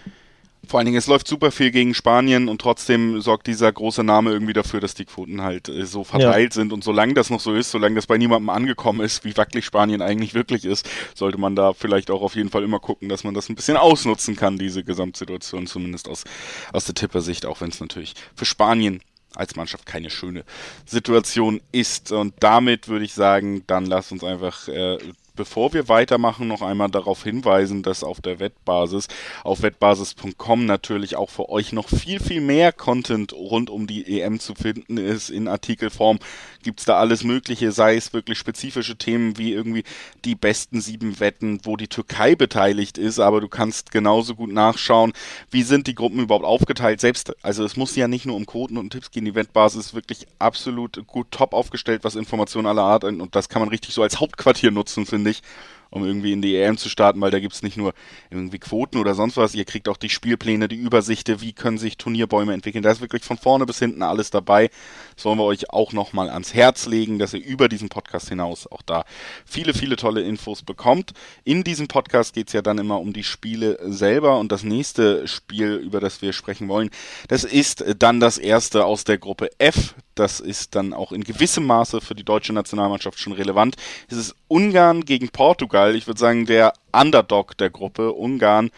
[0.65, 4.31] Vor allen Dingen, es läuft super viel gegen Spanien und trotzdem sorgt dieser große Name
[4.31, 6.61] irgendwie dafür, dass die Quoten halt äh, so verteilt ja.
[6.61, 6.73] sind.
[6.73, 10.01] Und solange das noch so ist, solange das bei niemandem angekommen ist, wie wackelig Spanien
[10.01, 13.33] eigentlich wirklich ist, sollte man da vielleicht auch auf jeden Fall immer gucken, dass man
[13.33, 16.25] das ein bisschen ausnutzen kann, diese Gesamtsituation, zumindest aus,
[16.73, 19.01] aus der Tippersicht, auch wenn es natürlich für Spanien
[19.35, 20.43] als Mannschaft keine schöne
[20.85, 22.11] Situation ist.
[22.11, 24.97] Und damit würde ich sagen, dann lasst uns einfach äh,
[25.37, 29.07] bevor wir weitermachen, noch einmal darauf hinweisen, dass auf der Wettbasis,
[29.45, 34.41] auf wettbasis.com natürlich auch für euch noch viel, viel mehr Content rund um die EM
[34.41, 35.29] zu finden ist.
[35.29, 36.19] In Artikelform
[36.63, 39.83] gibt es da alles Mögliche, sei es wirklich spezifische Themen wie irgendwie
[40.25, 45.13] die besten sieben Wetten, wo die Türkei beteiligt ist, aber du kannst genauso gut nachschauen,
[45.51, 46.99] wie sind die Gruppen überhaupt aufgeteilt.
[46.99, 49.93] Selbst, also es muss ja nicht nur um Quoten und Tipps gehen, die Wettbasis ist
[49.93, 54.01] wirklich absolut gut top aufgestellt, was Informationen aller Art und das kann man richtig so
[54.01, 55.41] als Hauptquartier nutzen, finde ich,
[55.89, 57.93] um irgendwie in die EM zu starten, weil da gibt es nicht nur
[58.29, 61.97] irgendwie Quoten oder sonst was, ihr kriegt auch die Spielpläne, die Übersichte, wie können sich
[61.97, 62.83] Turnierbäume entwickeln.
[62.83, 64.69] Da ist wirklich von vorne bis hinten alles dabei.
[65.15, 68.67] Das wollen wir euch auch nochmal ans Herz legen, dass ihr über diesen Podcast hinaus
[68.67, 69.05] auch da
[69.45, 71.13] viele, viele tolle Infos bekommt.
[71.43, 75.27] In diesem Podcast geht es ja dann immer um die Spiele selber und das nächste
[75.27, 76.89] Spiel, über das wir sprechen wollen,
[77.27, 79.95] das ist dann das erste aus der Gruppe F.
[80.15, 83.75] Das ist dann auch in gewissem Maße für die deutsche Nationalmannschaft schon relevant.
[84.09, 85.29] Es ist Ungarn gegen
[85.77, 85.95] Portugal.
[85.95, 88.13] Ich würde sagen, der Underdog der Gruppe.
[88.13, 88.71] Ungarn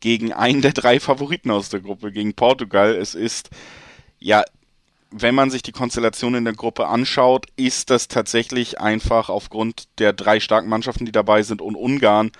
[0.00, 2.94] gegen einen der drei Favoriten aus der Gruppe, gegen Portugal.
[2.94, 3.50] Es ist,
[4.18, 4.44] ja,
[5.10, 10.12] wenn man sich die Konstellation in der Gruppe anschaut, ist das tatsächlich einfach aufgrund der
[10.12, 12.30] drei starken Mannschaften, die dabei sind und Ungarn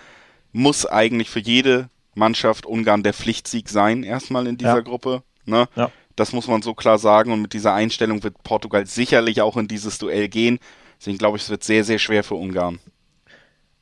[0.53, 4.81] muss eigentlich für jede Mannschaft Ungarn der Pflichtsieg sein, erstmal in dieser ja.
[4.81, 5.23] Gruppe.
[5.47, 5.67] Ne?
[5.75, 5.91] Ja.
[6.15, 9.67] Das muss man so klar sagen und mit dieser Einstellung wird Portugal sicherlich auch in
[9.67, 10.61] dieses Duell gehen.
[11.01, 12.79] Deswegen glaube ich, es wird sehr, sehr schwer für Ungarn.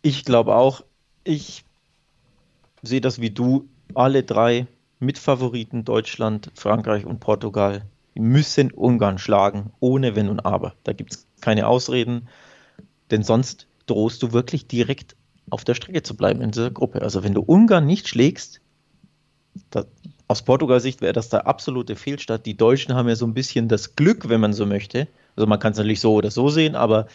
[0.02, 0.84] Ich glaube auch.
[1.24, 1.64] Ich
[2.82, 3.68] sehe das wie du.
[3.94, 4.66] Alle drei
[4.98, 7.82] Mitfavoriten Deutschland, Frankreich und Portugal
[8.14, 10.74] müssen Ungarn schlagen, ohne Wenn und Aber.
[10.84, 12.28] Da gibt es keine Ausreden,
[13.10, 15.16] denn sonst drohst du wirklich direkt
[15.50, 17.02] auf der Strecke zu bleiben in dieser Gruppe.
[17.02, 18.60] Also wenn du Ungarn nicht schlägst,
[19.70, 19.84] da,
[20.28, 22.46] aus Portugals Sicht wäre das der absolute Fehlstart.
[22.46, 25.08] Die Deutschen haben ja so ein bisschen das Glück, wenn man so möchte.
[25.36, 27.06] Also man kann es natürlich so oder so sehen, aber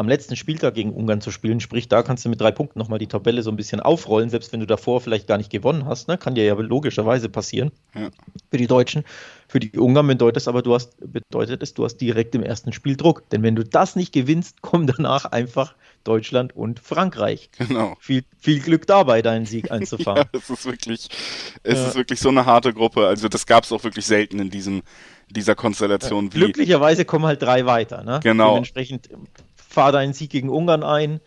[0.00, 2.98] am letzten Spieltag gegen Ungarn zu spielen, sprich, da kannst du mit drei Punkten nochmal
[2.98, 6.08] die Tabelle so ein bisschen aufrollen, selbst wenn du davor vielleicht gar nicht gewonnen hast,
[6.08, 6.16] ne?
[6.16, 7.70] kann dir ja logischerweise passieren.
[7.94, 8.08] Ja.
[8.50, 9.04] Für die Deutschen.
[9.46, 12.72] Für die Ungarn bedeutet es aber, du hast, bedeutet es, du hast direkt im ersten
[12.72, 13.28] Spiel Druck.
[13.28, 17.50] Denn wenn du das nicht gewinnst, kommen danach einfach Deutschland und Frankreich.
[17.58, 17.94] Genau.
[18.00, 20.28] Viel, viel Glück dabei, deinen Sieg einzufahren.
[20.32, 21.08] ja, es ist wirklich,
[21.62, 21.88] es ja.
[21.88, 23.06] ist wirklich so eine harte Gruppe.
[23.06, 24.80] Also das gab es auch wirklich selten in diesem,
[25.28, 26.24] dieser Konstellation.
[26.26, 28.02] Ja, glücklicherweise kommen halt drei weiter.
[28.02, 28.20] Ne?
[28.22, 28.54] Genau.
[28.54, 29.10] Dementsprechend
[29.70, 31.20] fahr deinen Sieg gegen Ungarn ein.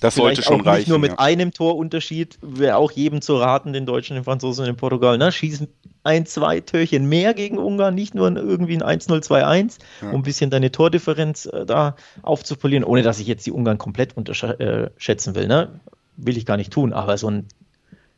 [0.00, 0.78] Das sollte schon auch reichen.
[0.78, 1.18] Nicht nur mit ja.
[1.18, 5.30] einem Torunterschied, wäre auch jedem zu raten, den Deutschen, den Franzosen und den Portugal, ne?
[5.30, 5.68] schießen
[6.02, 10.08] ein, zwei Türchen mehr gegen Ungarn, nicht nur irgendwie ein 1-0, 2-1, ja.
[10.08, 14.16] um ein bisschen deine Tordifferenz äh, da aufzupolieren, ohne dass ich jetzt die Ungarn komplett
[14.16, 15.46] unterschätzen äh, will.
[15.46, 15.80] Ne?
[16.16, 17.46] Will ich gar nicht tun, aber so ein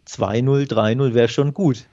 [0.08, 1.86] 2-0, 3-0 wäre schon gut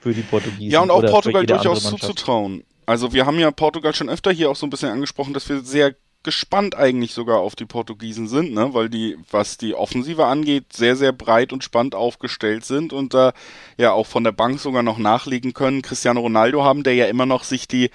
[0.00, 0.70] für die Portugiesen.
[0.70, 2.62] Ja, und auch Portugal durchaus zuzutrauen.
[2.86, 5.62] Also wir haben ja Portugal schon öfter hier auch so ein bisschen angesprochen, dass wir
[5.62, 8.74] sehr gespannt eigentlich sogar auf die Portugiesen sind, ne?
[8.74, 13.28] weil die, was die Offensive angeht, sehr, sehr breit und spannend aufgestellt sind und da
[13.28, 13.32] äh,
[13.76, 15.82] ja auch von der Bank sogar noch nachlegen können.
[15.82, 17.90] Cristiano Ronaldo haben, der ja immer noch sich die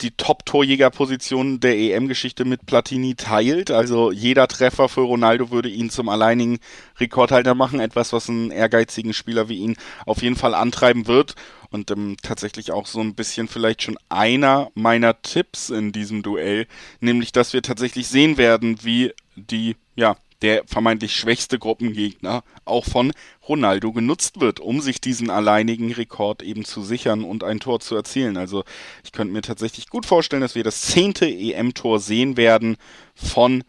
[0.00, 3.70] die Top-Torjägerposition der EM-Geschichte mit Platini teilt.
[3.70, 6.58] Also jeder Treffer für Ronaldo würde ihn zum alleinigen
[6.98, 7.80] Rekordhalter machen.
[7.80, 11.34] Etwas, was einen ehrgeizigen Spieler wie ihn auf jeden Fall antreiben wird
[11.70, 16.66] und ähm, tatsächlich auch so ein bisschen vielleicht schon einer meiner Tipps in diesem Duell,
[17.00, 23.12] nämlich dass wir tatsächlich sehen werden, wie die, ja, der vermeintlich schwächste Gruppengegner auch von
[23.48, 27.96] Ronaldo genutzt wird, um sich diesen alleinigen Rekord eben zu sichern und ein Tor zu
[27.96, 28.36] erzielen.
[28.36, 28.64] Also
[29.04, 32.76] ich könnte mir tatsächlich gut vorstellen, dass wir das zehnte EM-Tor sehen werden
[33.14, 33.64] von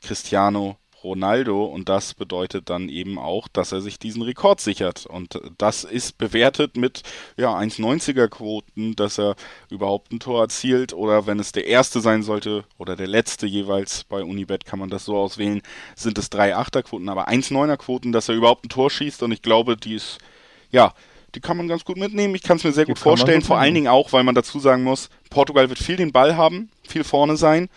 [0.00, 5.06] Cristiano Ronaldo und das bedeutet dann eben auch, dass er sich diesen Rekord sichert.
[5.06, 7.02] Und das ist bewertet mit
[7.36, 9.36] ja 1,90er Quoten, dass er
[9.70, 14.04] überhaupt ein Tor erzielt oder wenn es der erste sein sollte oder der letzte jeweils
[14.04, 15.62] bei Unibet kann man das so auswählen,
[15.94, 19.22] sind es 3,8er Quoten, aber 1,9er Quoten, dass er überhaupt ein Tor schießt.
[19.22, 20.18] Und ich glaube, die ist
[20.70, 20.94] ja
[21.34, 22.34] die kann man ganz gut mitnehmen.
[22.34, 24.60] Ich kann es mir sehr die gut vorstellen, vor allen Dingen auch, weil man dazu
[24.60, 27.68] sagen muss, Portugal wird viel den Ball haben, viel vorne sein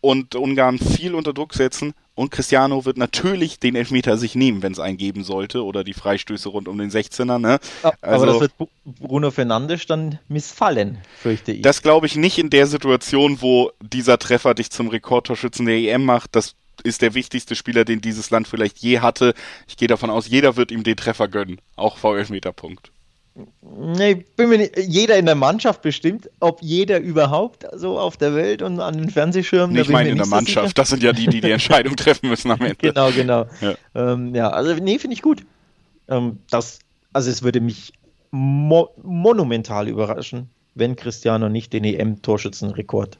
[0.00, 4.72] und Ungarn viel unter Druck setzen und Cristiano wird natürlich den Elfmeter sich nehmen, wenn
[4.72, 7.38] es einen geben sollte, oder die Freistöße rund um den 16er.
[7.38, 7.60] Ne?
[7.82, 8.52] Also, Aber das wird
[8.84, 11.62] Bruno Fernandes dann missfallen, fürchte ich.
[11.62, 16.04] Das glaube ich nicht in der Situation, wo dieser Treffer dich zum Rekordtorschützen der EM
[16.04, 16.34] macht.
[16.34, 19.34] Das ist der wichtigste Spieler, den dieses Land vielleicht je hatte.
[19.68, 22.90] Ich gehe davon aus, jeder wird ihm den Treffer gönnen, auch vor Elfmeterpunkt.
[23.60, 28.34] Nee, bin mir nicht, jeder in der Mannschaft bestimmt, ob jeder überhaupt so auf der
[28.34, 29.76] Welt und an den Fernsehschirmen.
[29.76, 32.50] Ich meine in der Mannschaft, so das sind ja die, die die Entscheidung treffen müssen
[32.50, 32.76] am Ende.
[32.76, 33.46] Genau, genau.
[33.60, 35.44] Ja, ähm, ja also nee, finde ich gut.
[36.08, 36.78] Ähm, das,
[37.12, 37.92] also es würde mich
[38.30, 43.18] mo monumental überraschen, wenn Cristiano nicht den EM-Torschützenrekord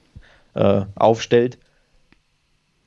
[0.55, 1.59] äh, aufstellt.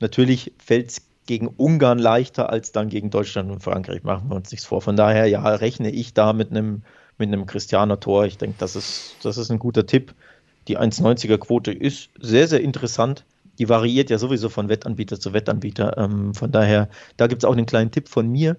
[0.00, 4.50] Natürlich fällt es gegen Ungarn leichter als dann gegen Deutschland und Frankreich, machen wir uns
[4.50, 4.82] nichts vor.
[4.82, 6.82] Von daher, ja, rechne ich da mit einem
[7.20, 8.26] mit einem Cristiano-Tor.
[8.26, 10.14] Ich denke, das ist, das ist ein guter Tipp.
[10.66, 13.24] Die 1,90er-Quote ist sehr, sehr interessant.
[13.58, 15.96] Die variiert ja sowieso von Wettanbieter zu Wettanbieter.
[15.98, 18.56] Ähm, von daher, da gibt es auch einen kleinen Tipp von mir.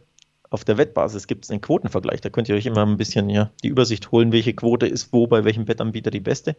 [0.49, 2.21] Auf der Wettbasis gibt es einen Quotenvergleich.
[2.21, 5.27] Da könnt ihr euch immer ein bisschen ja, die Übersicht holen, welche Quote ist wo
[5.27, 6.55] bei welchem Wettanbieter die beste.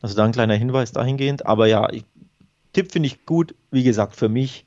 [0.00, 1.46] Also da ein kleiner Hinweis dahingehend.
[1.46, 2.04] Aber ja, ich,
[2.72, 3.54] Tipp finde ich gut.
[3.70, 4.66] Wie gesagt, für mich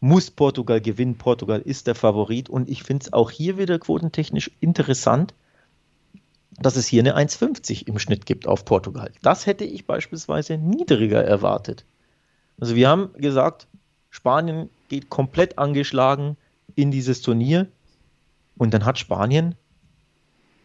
[0.00, 1.16] muss Portugal gewinnen.
[1.16, 5.34] Portugal ist der Favorit und ich finde es auch hier wieder quotentechnisch interessant
[6.60, 9.10] dass es hier eine 1,50 im Schnitt gibt auf Portugal.
[9.22, 11.84] Das hätte ich beispielsweise niedriger erwartet.
[12.60, 13.66] Also wir haben gesagt,
[14.10, 16.36] Spanien geht komplett angeschlagen
[16.74, 17.66] in dieses Turnier
[18.58, 19.54] und dann hat Spanien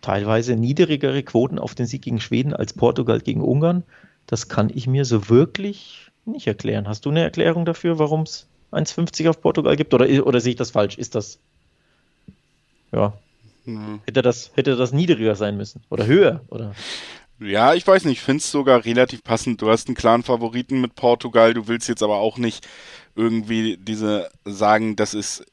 [0.02, 3.84] teilweise niedrigere Quoten auf den Sieg gegen Schweden als Portugal gegen Ungarn.
[4.28, 6.88] Das kann ich mir so wirklich nicht erklären.
[6.88, 9.94] Hast du eine Erklärung dafür, warum es 1,50 auf Portugal gibt?
[9.94, 10.98] Oder, oder sehe ich das falsch?
[10.98, 11.40] Ist das.
[12.92, 13.14] Ja.
[13.66, 14.02] Mhm.
[14.06, 16.42] Hätte, das, hätte das niedriger sein müssen oder höher?
[16.50, 16.74] Oder?
[17.40, 19.62] Ja, ich weiß nicht, ich finde es sogar relativ passend.
[19.62, 22.68] Du hast einen klaren Favoriten mit Portugal, du willst jetzt aber auch nicht
[23.16, 25.46] irgendwie diese sagen, das ist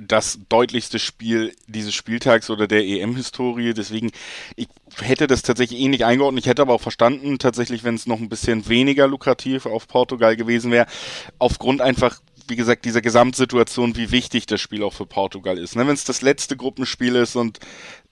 [0.00, 3.74] das deutlichste Spiel dieses Spieltags oder der EM-Historie.
[3.74, 4.10] Deswegen,
[4.56, 4.68] ich
[5.00, 6.44] hätte das tatsächlich ähnlich eingeordnet.
[6.44, 10.36] Ich hätte aber auch verstanden, tatsächlich, wenn es noch ein bisschen weniger lukrativ auf Portugal
[10.36, 10.86] gewesen wäre,
[11.38, 15.76] aufgrund einfach wie gesagt, dieser Gesamtsituation, wie wichtig das Spiel auch für Portugal ist.
[15.76, 15.86] Ne?
[15.86, 17.58] Wenn es das letzte Gruppenspiel ist und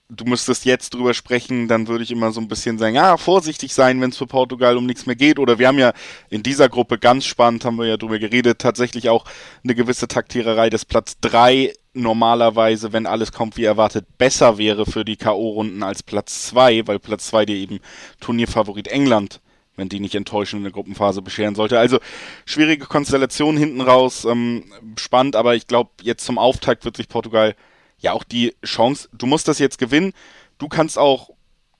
[0.09, 3.73] du müsstest jetzt drüber sprechen, dann würde ich immer so ein bisschen sagen, ja, vorsichtig
[3.73, 5.39] sein, wenn es für Portugal um nichts mehr geht.
[5.39, 5.93] Oder wir haben ja
[6.29, 9.25] in dieser Gruppe ganz spannend, haben wir ja drüber geredet, tatsächlich auch
[9.63, 15.03] eine gewisse Taktiererei, dass Platz drei normalerweise, wenn alles kommt wie erwartet, besser wäre für
[15.03, 17.79] die K.O.-Runden als Platz zwei, weil Platz zwei dir eben
[18.19, 19.41] Turnierfavorit England
[19.77, 21.79] wenn die nicht enttäuschend in der Gruppenphase bescheren sollte.
[21.79, 21.99] Also
[22.45, 24.65] schwierige Konstellation hinten raus, ähm,
[24.97, 27.55] spannend, aber ich glaube, jetzt zum Auftakt wird sich Portugal
[27.99, 30.11] ja auch die Chance, du musst das jetzt gewinnen,
[30.57, 31.29] du kannst auch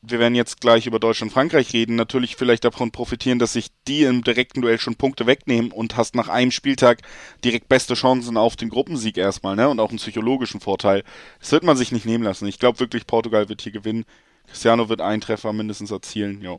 [0.02, 4.24] wir werden jetzt gleich über Deutschland-Frankreich reden, natürlich vielleicht davon profitieren, dass sich die im
[4.24, 7.02] direkten Duell schon Punkte wegnehmen und hast nach einem Spieltag
[7.44, 9.70] direkt beste Chancen auf den Gruppensieg erstmal, ne?
[9.70, 11.04] Und auch einen psychologischen Vorteil.
[11.40, 12.48] Das wird man sich nicht nehmen lassen.
[12.48, 14.06] Ich glaube wirklich, Portugal wird hier gewinnen.
[14.48, 16.58] Cristiano wird einen Treffer mindestens erzielen, ja.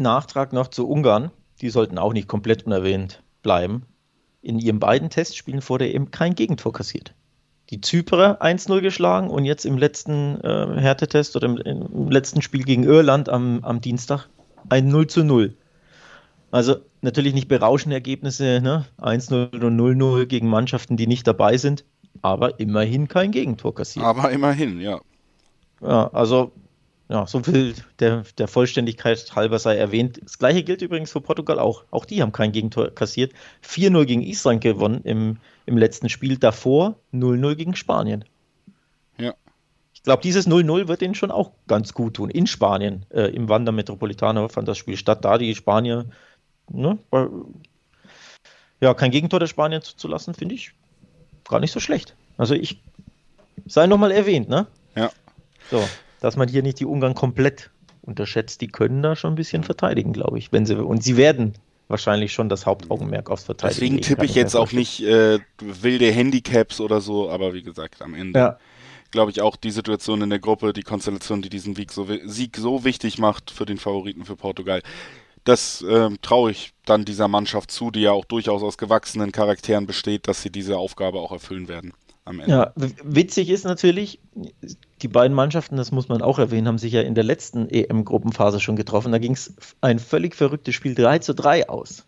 [0.00, 1.30] Nachtrag noch zu Ungarn.
[1.60, 3.86] Die sollten auch nicht komplett unerwähnt bleiben.
[4.42, 7.14] In ihren beiden Testspielen vor der EM kein Gegentor kassiert
[7.70, 12.62] die Zyperer 1-0 geschlagen und jetzt im letzten äh, Härtetest oder im, im, letzten Spiel
[12.62, 14.28] gegen Irland am, am Dienstag
[14.68, 15.54] ein 0 zu 0.
[16.50, 18.86] Also natürlich nicht berauschende Ergebnisse, ne?
[19.00, 21.84] 1-0 und 0-0 gegen Mannschaften, die nicht dabei sind,
[22.22, 24.06] aber immerhin kein Gegentor kassiert.
[24.06, 25.00] Aber immerhin, ja.
[25.82, 26.52] Ja, also
[27.08, 30.20] ja, so viel der, der Vollständigkeit halber sei erwähnt.
[30.24, 31.84] Das gleiche gilt übrigens für Portugal auch.
[31.92, 33.32] Auch die haben kein Gegentor kassiert.
[33.64, 36.36] 4-0 gegen Israel gewonnen im, im letzten Spiel.
[36.36, 38.24] Davor 0-0 gegen Spanien.
[39.18, 39.34] Ja.
[39.94, 42.28] Ich glaube, dieses 0-0 wird ihnen schon auch ganz gut tun.
[42.28, 45.24] In Spanien, äh, im Wander Metropolitano fand das Spiel statt.
[45.24, 46.06] Da die Spanier,
[46.68, 46.98] ne,
[48.80, 50.72] ja, kein Gegentor der Spanier zuzulassen, finde ich
[51.48, 52.16] gar nicht so schlecht.
[52.36, 52.82] Also ich
[53.64, 54.66] sei nochmal erwähnt, ne?
[54.96, 55.10] Ja.
[55.70, 55.82] So
[56.26, 57.70] dass man hier nicht die Ungarn komplett
[58.02, 58.60] unterschätzt.
[58.60, 60.50] Die können da schon ein bisschen verteidigen, glaube ich.
[60.50, 61.54] Wenn sie, und sie werden
[61.86, 63.78] wahrscheinlich schon das Hauptaugenmerk aufs Verteidigen.
[63.78, 68.14] Deswegen tippe ich jetzt auch nicht äh, wilde Handicaps oder so, aber wie gesagt, am
[68.14, 68.58] Ende ja.
[69.12, 72.56] glaube ich auch die Situation in der Gruppe, die Konstellation, die diesen Sieg so, Sieg
[72.56, 74.82] so wichtig macht für den Favoriten für Portugal.
[75.44, 79.86] Das äh, traue ich dann dieser Mannschaft zu, die ja auch durchaus aus gewachsenen Charakteren
[79.86, 81.92] besteht, dass sie diese Aufgabe auch erfüllen werden
[82.26, 82.52] am Ende.
[82.52, 82.72] Ja,
[83.04, 84.20] witzig ist natürlich,
[85.00, 88.60] die beiden Mannschaften, das muss man auch erwähnen, haben sich ja in der letzten EM-Gruppenphase
[88.60, 89.12] schon getroffen.
[89.12, 92.04] Da ging es ein völlig verrücktes Spiel 3 zu 3 aus.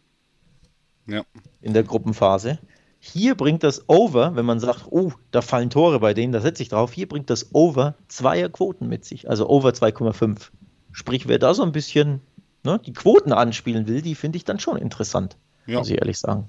[1.07, 1.23] Ja.
[1.63, 2.59] In der Gruppenphase.
[3.01, 6.63] Hier bringt das Over, wenn man sagt, oh, da fallen Tore bei denen, da setze
[6.65, 10.51] ich drauf, hier bringt das Over zweier Quoten mit sich, also Over 2,5.
[10.91, 12.21] Sprich, wer da so ein bisschen
[12.65, 15.79] ne, die Quoten anspielen will, die finde ich dann schon interessant, ja.
[15.79, 16.49] muss ich ehrlich sagen.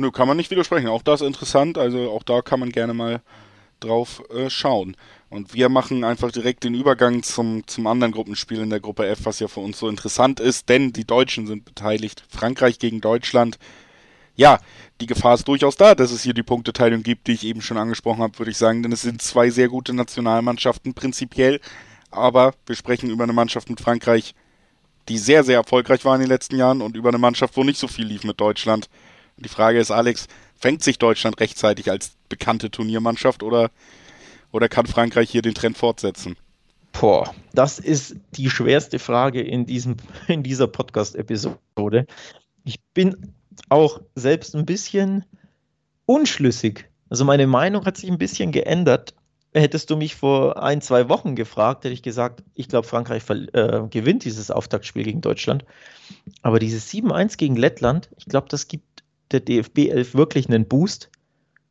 [0.00, 0.88] Nö, kann man nicht widersprechen.
[0.88, 1.76] Auch das ist interessant.
[1.76, 3.20] Also auch da kann man gerne mal
[3.80, 4.96] drauf äh, schauen.
[5.28, 9.20] Und wir machen einfach direkt den Übergang zum, zum anderen Gruppenspiel in der Gruppe F,
[9.24, 12.24] was ja für uns so interessant ist, denn die Deutschen sind beteiligt.
[12.30, 13.58] Frankreich gegen Deutschland.
[14.36, 14.58] Ja,
[15.02, 17.76] die Gefahr ist durchaus da, dass es hier die Punkteteilung gibt, die ich eben schon
[17.76, 21.60] angesprochen habe, würde ich sagen, denn es sind zwei sehr gute Nationalmannschaften prinzipiell.
[22.10, 24.34] Aber wir sprechen über eine Mannschaft mit Frankreich,
[25.10, 27.78] die sehr, sehr erfolgreich war in den letzten Jahren und über eine Mannschaft, wo nicht
[27.78, 28.88] so viel lief mit Deutschland.
[29.40, 33.70] Die Frage ist, Alex, fängt sich Deutschland rechtzeitig als bekannte Turniermannschaft oder,
[34.52, 36.36] oder kann Frankreich hier den Trend fortsetzen?
[36.92, 39.96] Boah, das ist die schwerste Frage in, diesem,
[40.28, 42.06] in dieser Podcast-Episode.
[42.64, 43.34] Ich bin
[43.68, 45.24] auch selbst ein bisschen
[46.06, 46.88] unschlüssig.
[47.08, 49.14] Also meine Meinung hat sich ein bisschen geändert.
[49.52, 53.82] Hättest du mich vor ein, zwei Wochen gefragt, hätte ich gesagt, ich glaube, Frankreich äh,
[53.90, 55.64] gewinnt dieses Auftaktspiel gegen Deutschland.
[56.42, 58.84] Aber dieses 7-1 gegen Lettland, ich glaube, das gibt
[59.32, 61.10] der DFB 11 wirklich einen Boost.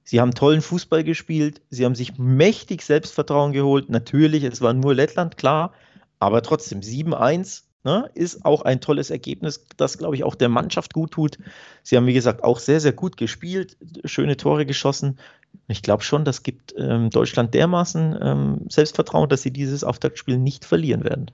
[0.03, 3.89] Sie haben tollen Fußball gespielt, sie haben sich mächtig Selbstvertrauen geholt.
[3.89, 5.73] Natürlich, es war nur Lettland, klar,
[6.19, 10.93] aber trotzdem 7-1 ne, ist auch ein tolles Ergebnis, das, glaube ich, auch der Mannschaft
[10.93, 11.37] gut tut.
[11.83, 15.19] Sie haben, wie gesagt, auch sehr, sehr gut gespielt, schöne Tore geschossen.
[15.67, 20.65] Ich glaube schon, das gibt ähm, Deutschland dermaßen ähm, Selbstvertrauen, dass sie dieses Auftaktspiel nicht
[20.65, 21.31] verlieren werden.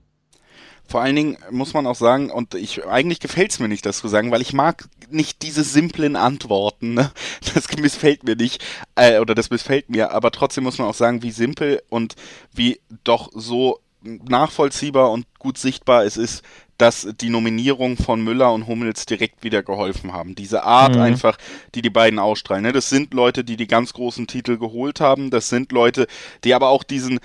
[0.87, 3.97] Vor allen Dingen muss man auch sagen, und ich eigentlich gefällt es mir nicht, das
[3.97, 6.93] zu sagen, weil ich mag nicht diese simplen Antworten.
[6.93, 7.11] Ne?
[7.53, 8.63] Das missfällt mir nicht,
[8.95, 12.15] äh, oder das missfällt mir, aber trotzdem muss man auch sagen, wie simpel und
[12.53, 16.43] wie doch so nachvollziehbar und gut sichtbar es ist,
[16.77, 20.35] dass die Nominierung von Müller und Hummels direkt wieder geholfen haben.
[20.35, 21.01] Diese Art mhm.
[21.01, 21.37] einfach,
[21.73, 22.63] die die beiden ausstrahlen.
[22.63, 22.73] Ne?
[22.73, 25.29] Das sind Leute, die die ganz großen Titel geholt haben.
[25.29, 26.07] Das sind Leute,
[26.43, 27.19] die aber auch diesen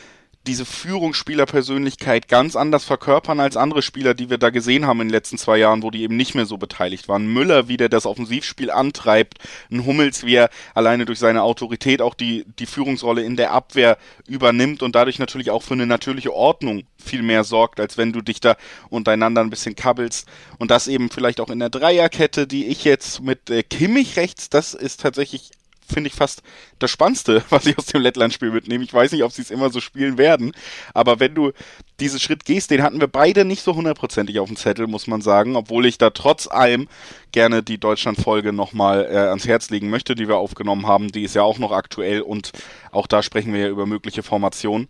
[0.46, 5.12] diese Führungsspielerpersönlichkeit ganz anders verkörpern als andere Spieler, die wir da gesehen haben in den
[5.12, 7.26] letzten zwei Jahren, wo die eben nicht mehr so beteiligt waren.
[7.26, 9.35] Müller, wie der das Offensivspiel antreibt,
[9.70, 13.98] ein Hummels, wie er alleine durch seine Autorität auch die, die Führungsrolle in der Abwehr
[14.26, 18.22] übernimmt und dadurch natürlich auch für eine natürliche Ordnung viel mehr sorgt, als wenn du
[18.22, 18.57] dich da
[18.88, 20.26] untereinander ein bisschen kabbelst.
[20.59, 24.48] Und das eben vielleicht auch in der Dreierkette, die ich jetzt mit äh, Kimmich rechts,
[24.48, 25.50] das ist tatsächlich
[25.90, 26.42] finde ich fast
[26.79, 28.85] das Spannendste, was ich aus dem Lettland-Spiel mitnehme.
[28.85, 30.53] Ich weiß nicht, ob sie es immer so spielen werden,
[30.94, 31.53] aber wenn du
[32.00, 35.20] diesen Schritt gehst, den hatten wir beide nicht so hundertprozentig auf dem Zettel, muss man
[35.20, 36.88] sagen, obwohl ich da trotz allem
[37.33, 41.12] gerne die Deutschland-Folge nochmal äh, ans Herz legen möchte, die wir aufgenommen haben.
[41.12, 42.53] Die ist ja auch noch aktuell und
[42.90, 44.88] auch da sprechen wir ja über mögliche Formationen.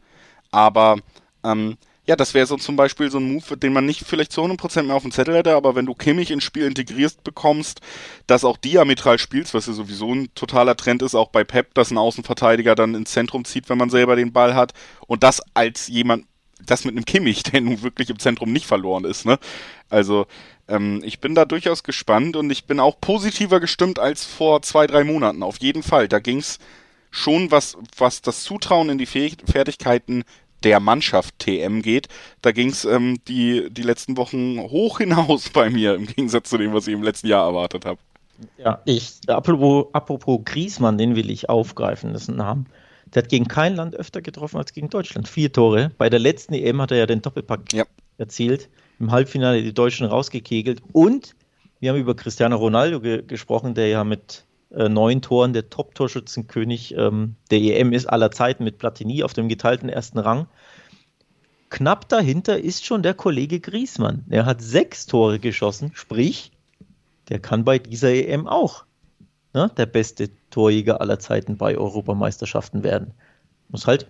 [0.53, 0.97] Aber
[1.45, 1.77] ähm,
[2.11, 4.83] ja, das wäre so zum Beispiel so ein Move, den man nicht vielleicht zu 100%
[4.83, 7.83] mehr auf dem Zettel hätte, aber wenn du Kimmich ins Spiel integrierst bekommst,
[8.27, 11.93] dass auch diametral spielst, was ja sowieso ein totaler Trend ist, auch bei Pep, dass
[11.93, 14.73] ein Außenverteidiger dann ins Zentrum zieht, wenn man selber den Ball hat
[15.07, 16.27] und das als jemand
[16.67, 19.25] das mit einem Kimmich, der nun wirklich im Zentrum nicht verloren ist.
[19.25, 19.39] Ne?
[19.89, 20.27] Also
[20.67, 24.89] ähm, ich bin da durchaus gespannt und ich bin auch positiver gestimmt als vor zwei,
[24.89, 25.45] drei Monaten.
[25.45, 26.09] Auf jeden Fall.
[26.09, 26.59] Da ging es
[27.13, 30.25] schon, was, was das Zutrauen in die Fähig Fertigkeiten
[30.63, 32.09] der Mannschaft TM geht.
[32.43, 36.59] Da ging es ähm, die, die letzten Wochen hoch hinaus bei mir, im Gegensatz zu
[36.59, 37.99] dem, was ich im letzten Jahr erwartet habe.
[38.57, 42.65] Ja, ich, apropos, apropos Griesmann, den will ich aufgreifen, das ist ein Name.
[43.15, 45.29] Der hat gegen kein Land öfter getroffen als gegen Deutschland.
[45.29, 45.91] Vier Tore.
[45.99, 47.85] Bei der letzten EM hat er ja den Doppelpack ja.
[48.19, 48.69] erzielt.
[49.01, 50.81] Im Halbfinale die Deutschen rausgekegelt.
[50.93, 51.35] Und
[51.81, 56.95] wir haben über Cristiano Ronaldo ge gesprochen, der ja mit äh, neun Toren der Top-Torschützenkönig
[56.97, 60.47] ähm, der EM ist aller Zeiten mit Platini auf dem geteilten ersten Rang.
[61.71, 64.25] Knapp dahinter ist schon der Kollege Griesmann.
[64.29, 66.53] Er hat sechs Tore geschossen, sprich,
[67.29, 68.85] der kann bei dieser EM auch
[69.55, 73.15] ne, der beste Torjäger aller Zeiten bei Europameisterschaften werden.
[73.69, 74.05] Muss halt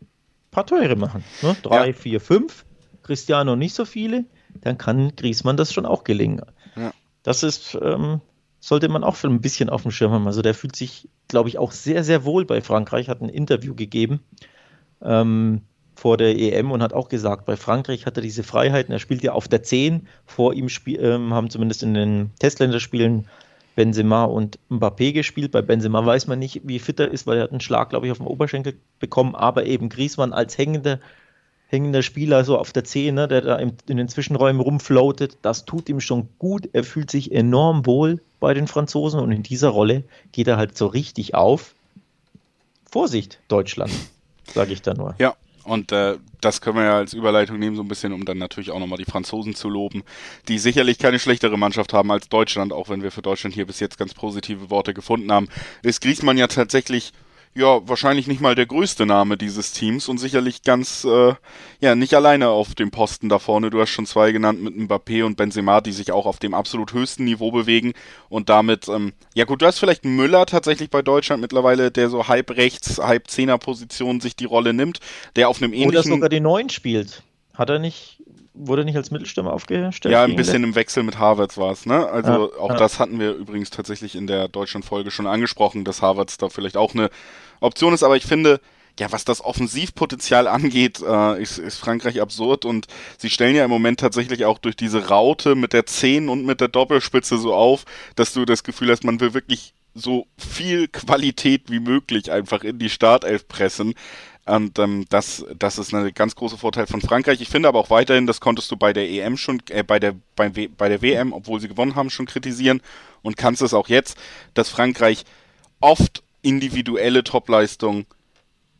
[0.00, 0.06] ein
[0.50, 1.24] paar Tore machen.
[1.42, 1.56] Ne?
[1.62, 1.92] Drei, ja.
[1.92, 2.64] vier, fünf.
[3.02, 4.24] Cristiano nicht so viele.
[4.60, 6.42] Dann kann Griesmann das schon auch gelingen.
[6.74, 6.92] Ja.
[7.22, 8.20] Das ist, ähm,
[8.66, 10.26] sollte man auch schon ein bisschen auf dem Schirm haben.
[10.26, 13.76] Also der fühlt sich, glaube ich, auch sehr, sehr wohl bei Frankreich, hat ein Interview
[13.76, 14.18] gegeben.
[15.00, 15.62] Ähm,
[15.94, 18.92] vor der EM und hat auch gesagt, bei Frankreich hat er diese Freiheiten.
[18.92, 20.08] Er spielt ja auf der 10.
[20.24, 23.28] Vor ihm ähm, haben zumindest in den Testländerspielen
[23.76, 25.52] Benzema und Mbappé gespielt.
[25.52, 28.06] Bei Benzema weiß man nicht, wie fit er ist, weil er hat einen Schlag, glaube
[28.06, 29.36] ich, auf dem Oberschenkel bekommen.
[29.36, 30.98] Aber eben Griezmann als hängender,
[31.66, 35.88] hängender Spieler so auf der 10, ne, der da in den Zwischenräumen rumfloatet, das tut
[35.88, 36.68] ihm schon gut.
[36.72, 40.76] Er fühlt sich enorm wohl bei den Franzosen und in dieser Rolle geht er halt
[40.76, 41.74] so richtig auf.
[42.90, 43.92] Vorsicht, Deutschland,
[44.54, 45.16] sage ich da nur.
[45.18, 48.38] Ja, und äh, das können wir ja als Überleitung nehmen, so ein bisschen, um dann
[48.38, 50.04] natürlich auch nochmal die Franzosen zu loben,
[50.46, 53.80] die sicherlich keine schlechtere Mannschaft haben als Deutschland, auch wenn wir für Deutschland hier bis
[53.80, 55.48] jetzt ganz positive Worte gefunden haben.
[55.82, 57.12] Ist Griezmann ja tatsächlich
[57.54, 61.34] ja, wahrscheinlich nicht mal der größte Name dieses Teams und sicherlich ganz, äh,
[61.80, 63.70] ja, nicht alleine auf dem Posten da vorne.
[63.70, 66.92] Du hast schon zwei genannt mit Mbappé und Benzema, die sich auch auf dem absolut
[66.92, 67.94] höchsten Niveau bewegen
[68.28, 72.28] und damit, ähm, ja gut, du hast vielleicht Müller tatsächlich bei Deutschland mittlerweile, der so
[72.28, 75.00] halb rechts, halb Zehner Position sich die Rolle nimmt,
[75.36, 75.90] der auf einem ähnlichen...
[75.90, 77.22] Oder sogar die Neuen spielt.
[77.54, 78.22] Hat er nicht
[78.56, 80.12] wurde nicht als Mittelstürmer aufgestellt?
[80.12, 82.08] Ja, ein bisschen im Wechsel mit Harvards war es, ne?
[82.08, 82.76] Also ja, auch ja.
[82.76, 86.94] das hatten wir übrigens tatsächlich in der Deutschland-Folge schon angesprochen, dass Harvards da vielleicht auch
[86.94, 87.10] eine
[87.60, 88.60] Option ist, aber ich finde,
[88.98, 92.86] ja, was das Offensivpotenzial angeht, äh, ist, ist Frankreich absurd und
[93.18, 96.60] sie stellen ja im Moment tatsächlich auch durch diese Raute mit der 10 und mit
[96.60, 97.84] der Doppelspitze so auf,
[98.14, 102.78] dass du das Gefühl hast, man will wirklich so viel Qualität wie möglich einfach in
[102.78, 103.94] die Startelf pressen.
[104.46, 107.40] Und ähm, das, das ist ein ganz großer Vorteil von Frankreich.
[107.40, 110.14] Ich finde aber auch weiterhin, das konntest du bei der EM schon, äh, bei der,
[110.36, 112.80] bei, bei der WM, obwohl sie gewonnen haben, schon kritisieren
[113.22, 114.16] und kannst es auch jetzt,
[114.54, 115.24] dass Frankreich
[115.80, 118.06] oft individuelle Topleistung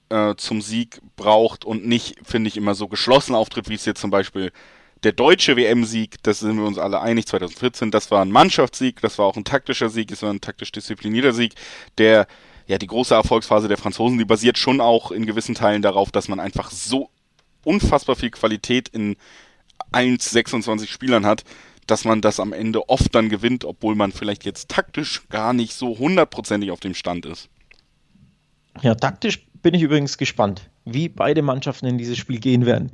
[0.09, 4.01] äh, zum Sieg braucht und nicht, finde ich, immer so geschlossen auftritt, wie es jetzt
[4.01, 4.53] zum Beispiel
[5.03, 9.19] der deutsche WM-Sieg, das sind wir uns alle einig, 2014, das war ein Mannschaftssieg, das
[9.19, 11.55] war auch ein taktischer Sieg, es war ein taktisch disziplinierter Sieg,
[11.99, 12.27] der
[12.67, 16.29] ja, die große Erfolgsphase der Franzosen, die basiert schon auch in gewissen Teilen darauf, dass
[16.29, 17.11] man einfach so
[17.65, 19.17] unfassbar viel Qualität in
[19.93, 21.45] 1, 26 Spielern hat,
[21.87, 25.73] dass man das am Ende oft dann gewinnt, obwohl man vielleicht jetzt taktisch gar nicht
[25.73, 27.49] so hundertprozentig auf dem Stand ist.
[28.83, 32.93] Ja, taktisch bin ich übrigens gespannt, wie beide Mannschaften in dieses Spiel gehen werden.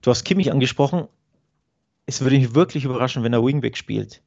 [0.00, 1.08] Du hast Kimmich angesprochen.
[2.06, 4.22] Es würde mich wirklich überraschen, wenn er Wingback spielt.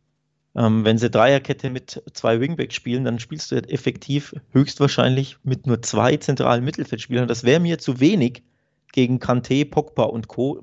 [0.56, 5.82] Ähm, wenn sie Dreierkette mit zwei Wingbacks spielen, dann spielst du effektiv höchstwahrscheinlich mit nur
[5.82, 7.28] zwei zentralen Mittelfeldspielern.
[7.28, 8.44] Das wäre mir zu wenig
[8.92, 10.62] gegen Kante, Pogba und Co.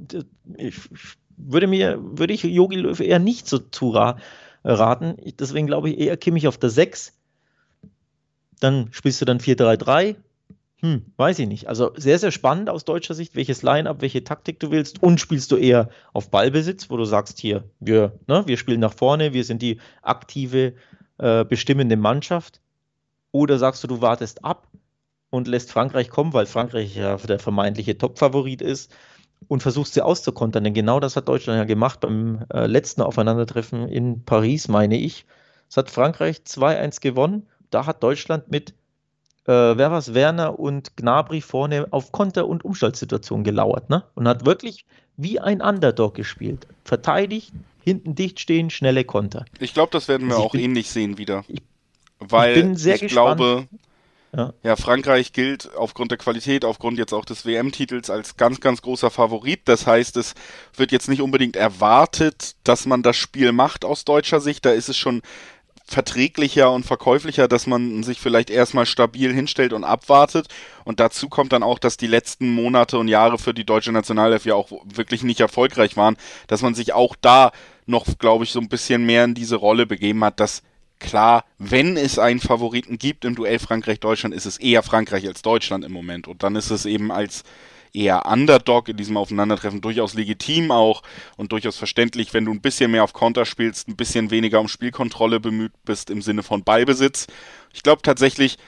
[0.56, 0.76] Ich
[1.36, 3.90] würde mir, würde ich Jogi Löw eher nicht so zu
[4.64, 5.16] raten.
[5.38, 7.18] Deswegen glaube ich eher Kimmich auf der 6.
[8.60, 10.16] Dann spielst du dann 4-3-3
[10.80, 11.68] hm, weiß ich nicht.
[11.68, 15.02] Also sehr, sehr spannend aus deutscher Sicht, welches Line-up, welche Taktik du willst.
[15.02, 18.94] Und spielst du eher auf Ballbesitz, wo du sagst, hier, wir, ne, wir spielen nach
[18.94, 20.74] vorne, wir sind die aktive,
[21.18, 22.60] äh, bestimmende Mannschaft.
[23.30, 24.68] Oder sagst du, du wartest ab
[25.28, 28.92] und lässt Frankreich kommen, weil Frankreich ja der vermeintliche Top-Favorit ist
[29.48, 30.64] und versuchst sie auszukontern.
[30.64, 35.26] Denn genau das hat Deutschland ja gemacht beim äh, letzten Aufeinandertreffen in Paris, meine ich.
[35.68, 37.46] Es hat Frankreich 2-1 gewonnen.
[37.70, 38.74] Da hat Deutschland mit
[39.46, 44.04] äh, wer was Werner und Gnabry vorne auf Konter- und Umschaltsituationen gelauert, ne?
[44.14, 44.84] Und hat wirklich
[45.16, 46.66] wie ein Underdog gespielt.
[46.84, 49.44] Verteidigt, hinten dicht stehen, schnelle Konter.
[49.58, 51.44] Ich glaube, das werden wir also auch bin, ähnlich sehen wieder.
[51.48, 51.62] Ich,
[52.18, 53.38] weil ich, bin sehr ich gespannt.
[53.38, 53.68] glaube,
[54.36, 54.52] ja.
[54.62, 54.76] ja.
[54.76, 59.62] Frankreich gilt aufgrund der Qualität, aufgrund jetzt auch des WM-Titels als ganz, ganz großer Favorit.
[59.64, 60.34] Das heißt, es
[60.76, 64.64] wird jetzt nicht unbedingt erwartet, dass man das Spiel macht aus deutscher Sicht.
[64.64, 65.22] Da ist es schon
[65.90, 70.46] verträglicher und verkäuflicher, dass man sich vielleicht erstmal stabil hinstellt und abwartet.
[70.84, 74.46] Und dazu kommt dann auch, dass die letzten Monate und Jahre für die deutsche Nationalelf
[74.46, 76.16] ja auch wirklich nicht erfolgreich waren,
[76.46, 77.50] dass man sich auch da
[77.86, 80.62] noch, glaube ich, so ein bisschen mehr in diese Rolle begeben hat, dass
[81.00, 85.84] klar, wenn es einen Favoriten gibt im Duell Frankreich-Deutschland, ist es eher Frankreich als Deutschland
[85.84, 86.28] im Moment.
[86.28, 87.42] Und dann ist es eben als
[87.92, 91.02] eher Underdog in diesem Aufeinandertreffen durchaus legitim auch
[91.36, 94.68] und durchaus verständlich, wenn du ein bisschen mehr auf Konter spielst, ein bisschen weniger um
[94.68, 97.26] Spielkontrolle bemüht bist im Sinne von Ballbesitz.
[97.72, 98.58] Ich glaube tatsächlich,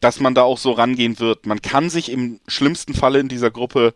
[0.00, 1.46] dass man da auch so rangehen wird.
[1.46, 3.94] Man kann sich im schlimmsten Falle in dieser Gruppe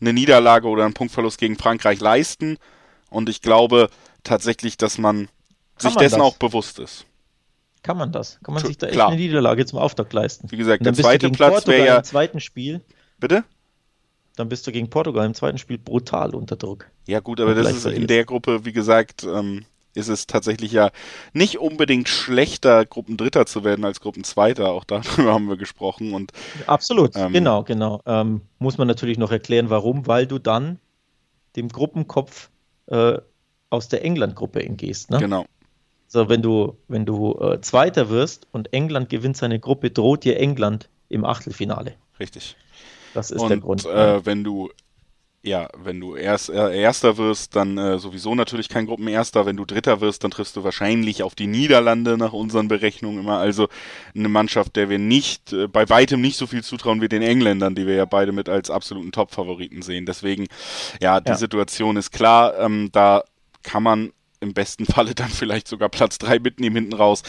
[0.00, 2.58] eine Niederlage oder einen Punktverlust gegen Frankreich leisten
[3.10, 3.90] und ich glaube
[4.22, 5.28] tatsächlich, dass man
[5.76, 6.26] kann sich man dessen das?
[6.26, 7.06] auch bewusst ist.
[7.82, 8.38] Kann man das?
[8.42, 9.08] Kann man sich da echt Klar.
[9.08, 10.50] eine Niederlage zum Auftakt leisten?
[10.50, 11.96] Wie gesagt, der zweite Platz wäre ja.
[11.98, 12.80] Im zweiten Spiel.
[13.18, 13.44] Bitte?
[14.36, 16.90] Dann bist du gegen Portugal im zweiten Spiel brutal unter Druck.
[17.06, 19.64] Ja gut, aber das ist in der Gruppe, wie gesagt, ähm,
[19.94, 20.90] ist es tatsächlich ja
[21.32, 24.72] nicht unbedingt schlechter, Gruppendritter zu werden als Gruppenzweiter.
[24.72, 26.12] Auch darüber haben wir gesprochen.
[26.12, 26.32] Und,
[26.66, 28.02] Absolut, ähm, genau, genau.
[28.06, 30.78] Ähm, muss man natürlich noch erklären, warum, weil du dann
[31.56, 32.50] dem Gruppenkopf
[32.86, 33.18] äh,
[33.70, 35.10] aus der England-Gruppe entgehst.
[35.10, 35.18] Ne?
[35.18, 35.46] Genau.
[36.08, 40.38] So, wenn du, wenn du äh, Zweiter wirst und England gewinnt seine Gruppe, droht dir
[40.38, 41.94] England im Achtelfinale.
[42.18, 42.56] Richtig.
[43.14, 43.86] Das ist und, der Grund.
[43.86, 44.70] Äh, wenn du
[45.44, 49.44] ja, wenn du erst, äh, Erster wirst, dann äh, sowieso natürlich kein Gruppenerster.
[49.44, 53.38] Wenn du Dritter wirst, dann triffst du wahrscheinlich auf die Niederlande nach unseren Berechnungen immer.
[53.38, 53.68] Also
[54.14, 57.74] eine Mannschaft, der wir nicht, äh, bei weitem nicht so viel zutrauen wie den Engländern,
[57.74, 60.06] die wir ja beide mit als absoluten Top-Favoriten sehen.
[60.06, 60.46] Deswegen,
[61.02, 61.36] ja, die ja.
[61.36, 62.58] Situation ist klar.
[62.58, 63.22] Ähm, da
[63.62, 67.22] kann man im besten Falle dann vielleicht sogar Platz drei mitnehmen hinten raus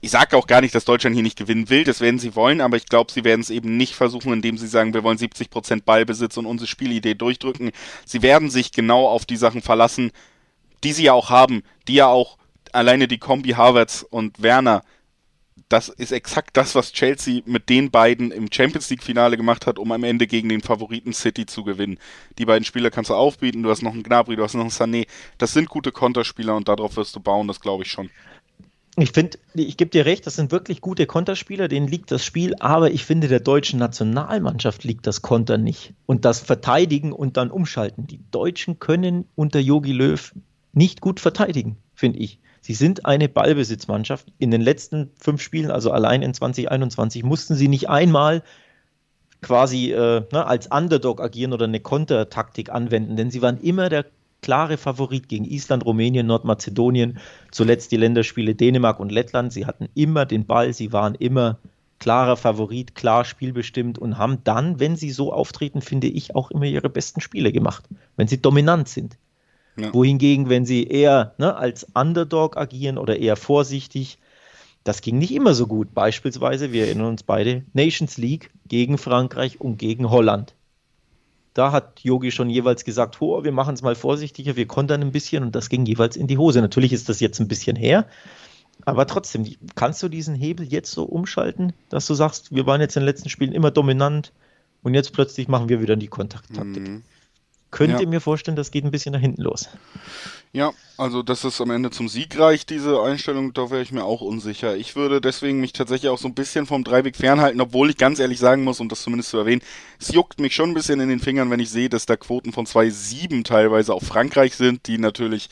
[0.00, 2.60] ich sage auch gar nicht, dass Deutschland hier nicht gewinnen will, das werden sie wollen,
[2.60, 5.82] aber ich glaube, sie werden es eben nicht versuchen, indem sie sagen, wir wollen 70%
[5.84, 7.72] Ballbesitz und unsere Spielidee durchdrücken.
[8.04, 10.12] Sie werden sich genau auf die Sachen verlassen,
[10.84, 12.38] die sie ja auch haben, die ja auch
[12.72, 14.82] alleine die Kombi Harvards und Werner,
[15.68, 19.78] das ist exakt das, was Chelsea mit den beiden im Champions League Finale gemacht hat,
[19.78, 21.98] um am Ende gegen den Favoriten City zu gewinnen.
[22.38, 24.70] Die beiden Spieler kannst du aufbieten, du hast noch einen Gnabry, du hast noch einen
[24.70, 25.06] Sané.
[25.36, 28.10] Das sind gute Konterspieler und darauf wirst du bauen, das glaube ich schon.
[29.00, 32.54] Ich finde, ich gebe dir recht, das sind wirklich gute Konterspieler, denen liegt das Spiel,
[32.58, 35.94] aber ich finde, der deutschen Nationalmannschaft liegt das Konter nicht.
[36.06, 38.06] Und das Verteidigen und dann umschalten.
[38.06, 40.34] Die Deutschen können unter Yogi Löw
[40.72, 42.40] nicht gut verteidigen, finde ich.
[42.60, 44.32] Sie sind eine Ballbesitzmannschaft.
[44.38, 48.42] In den letzten fünf Spielen, also allein in 2021, mussten sie nicht einmal
[49.40, 54.06] quasi äh, ne, als Underdog agieren oder eine Kontertaktik anwenden, denn sie waren immer der
[54.42, 57.18] klare Favorit gegen Island, Rumänien, Nordmazedonien,
[57.50, 59.52] zuletzt die Länderspiele Dänemark und Lettland.
[59.52, 61.58] Sie hatten immer den Ball, sie waren immer
[61.98, 66.66] klarer Favorit, klar spielbestimmt und haben dann, wenn sie so auftreten, finde ich, auch immer
[66.66, 67.84] ihre besten Spiele gemacht,
[68.16, 69.16] wenn sie dominant sind.
[69.76, 69.92] Ja.
[69.94, 74.18] Wohingegen, wenn sie eher ne, als Underdog agieren oder eher vorsichtig,
[74.84, 75.94] das ging nicht immer so gut.
[75.94, 80.54] Beispielsweise, wir erinnern uns beide, Nations League gegen Frankreich und gegen Holland.
[81.58, 85.10] Da hat Yogi schon jeweils gesagt, oh, wir machen es mal vorsichtiger, wir kontern ein
[85.10, 86.60] bisschen und das ging jeweils in die Hose.
[86.60, 88.06] Natürlich ist das jetzt ein bisschen her,
[88.84, 89.44] aber trotzdem,
[89.74, 93.06] kannst du diesen Hebel jetzt so umschalten, dass du sagst, wir waren jetzt in den
[93.06, 94.32] letzten Spielen immer dominant
[94.84, 96.86] und jetzt plötzlich machen wir wieder die Kontakttaktik.
[96.86, 97.02] Mhm.
[97.72, 98.00] Könnt ja.
[98.02, 99.68] ihr mir vorstellen, das geht ein bisschen nach hinten los?
[100.52, 104.04] Ja, also dass es am Ende zum Sieg reicht, diese Einstellung, da wäre ich mir
[104.04, 104.76] auch unsicher.
[104.76, 108.18] Ich würde deswegen mich tatsächlich auch so ein bisschen vom Dreiweg fernhalten, obwohl ich ganz
[108.18, 109.60] ehrlich sagen muss, um das zumindest zu erwähnen,
[110.00, 112.52] es juckt mich schon ein bisschen in den Fingern, wenn ich sehe, dass da Quoten
[112.52, 115.50] von 2,7 teilweise auf Frankreich sind, die natürlich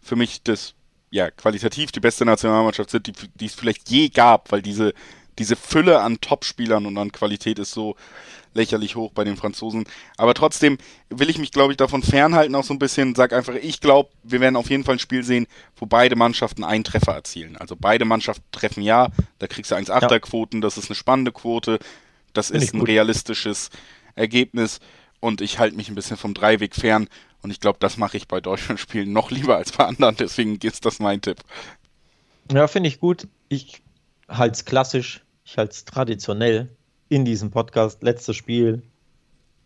[0.00, 0.74] für mich das,
[1.10, 4.94] ja, qualitativ die beste Nationalmannschaft sind, die, die es vielleicht je gab, weil diese,
[5.38, 7.96] diese Fülle an Topspielern und an Qualität ist so,
[8.54, 9.84] lächerlich hoch bei den Franzosen.
[10.16, 10.78] Aber trotzdem
[11.10, 13.14] will ich mich, glaube ich, davon fernhalten, auch so ein bisschen.
[13.14, 15.46] Sag einfach, ich glaube, wir werden auf jeden Fall ein Spiel sehen,
[15.76, 17.56] wo beide Mannschaften einen Treffer erzielen.
[17.56, 21.78] Also beide Mannschaften treffen ja, da kriegst du 1,8er-Quoten, das ist eine spannende Quote,
[22.32, 22.88] das Find ist ein gut.
[22.88, 23.70] realistisches
[24.14, 24.80] Ergebnis
[25.20, 27.08] und ich halte mich ein bisschen vom Dreiweg fern.
[27.40, 30.58] Und ich glaube, das mache ich bei deutschen Spielen noch lieber als bei anderen, deswegen
[30.62, 31.38] ist das mein Tipp.
[32.50, 33.28] Ja, finde ich gut.
[33.48, 33.82] Ich
[34.28, 36.68] halte es klassisch, ich halte es traditionell
[37.08, 38.82] in diesem Podcast, letztes Spiel,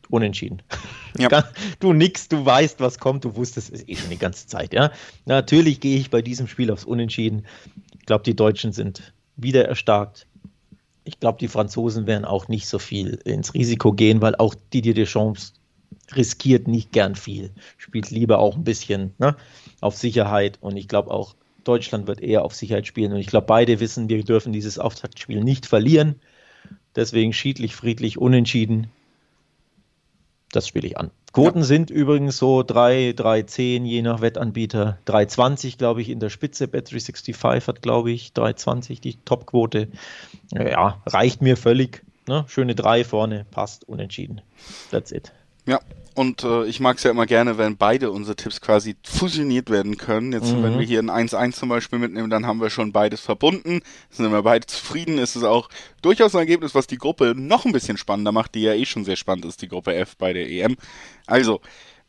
[0.08, 0.62] unentschieden.
[1.18, 1.44] Ja.
[1.80, 4.92] Du nix, du weißt, was kommt, du wusstest es eh schon die ganze Zeit, ja.
[5.26, 7.44] Natürlich gehe ich bei diesem Spiel aufs Unentschieden.
[7.98, 10.26] Ich glaube, die Deutschen sind wieder erstarkt.
[11.04, 14.94] Ich glaube, die Franzosen werden auch nicht so viel ins Risiko gehen, weil auch Didier
[14.94, 15.54] Deschamps
[16.14, 19.36] riskiert nicht gern viel, spielt lieber auch ein bisschen ne,
[19.80, 21.34] auf Sicherheit und ich glaube auch
[21.64, 25.42] Deutschland wird eher auf Sicherheit spielen und ich glaube beide wissen, wir dürfen dieses Auftaktspiel
[25.42, 26.16] nicht verlieren.
[26.96, 28.88] Deswegen schiedlich, friedlich, unentschieden.
[30.50, 31.10] Das spiele ich an.
[31.32, 31.64] Quoten ja.
[31.64, 34.98] sind übrigens so 3, 3, 10 je nach Wettanbieter.
[35.06, 36.66] 3,20 glaube ich in der Spitze.
[36.66, 39.88] Bet365 hat glaube ich 3,20 die Topquote.
[40.52, 42.02] Ja, reicht mir völlig.
[42.28, 42.44] Ne?
[42.48, 44.42] Schöne 3 vorne, passt, unentschieden.
[44.90, 45.32] That's it.
[45.66, 45.80] Ja,
[46.14, 49.96] und äh, ich mag es ja immer gerne, wenn beide unsere Tipps quasi fusioniert werden
[49.96, 50.32] können.
[50.32, 50.62] Jetzt, mhm.
[50.62, 53.80] wenn wir hier ein 1-1 zum Beispiel mitnehmen, dann haben wir schon beides verbunden.
[54.10, 55.18] Sind wir beide zufrieden.
[55.18, 55.68] Ist es auch
[56.02, 59.04] durchaus ein Ergebnis, was die Gruppe noch ein bisschen spannender macht, die ja eh schon
[59.04, 60.76] sehr spannend ist, die Gruppe F bei der EM.
[61.26, 61.60] Also,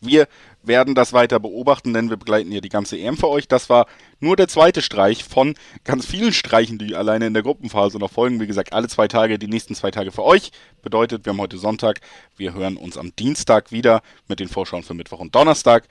[0.05, 0.27] wir
[0.63, 3.47] werden das weiter beobachten, denn wir begleiten hier die ganze EM für euch.
[3.47, 3.85] Das war
[4.19, 8.39] nur der zweite Streich von ganz vielen Streichen, die alleine in der Gruppenphase noch folgen.
[8.39, 10.51] Wie gesagt, alle zwei Tage, die nächsten zwei Tage für euch.
[10.81, 11.99] Bedeutet, wir haben heute Sonntag.
[12.37, 15.87] Wir hören uns am Dienstag wieder mit den Vorschauen für Mittwoch und Donnerstag.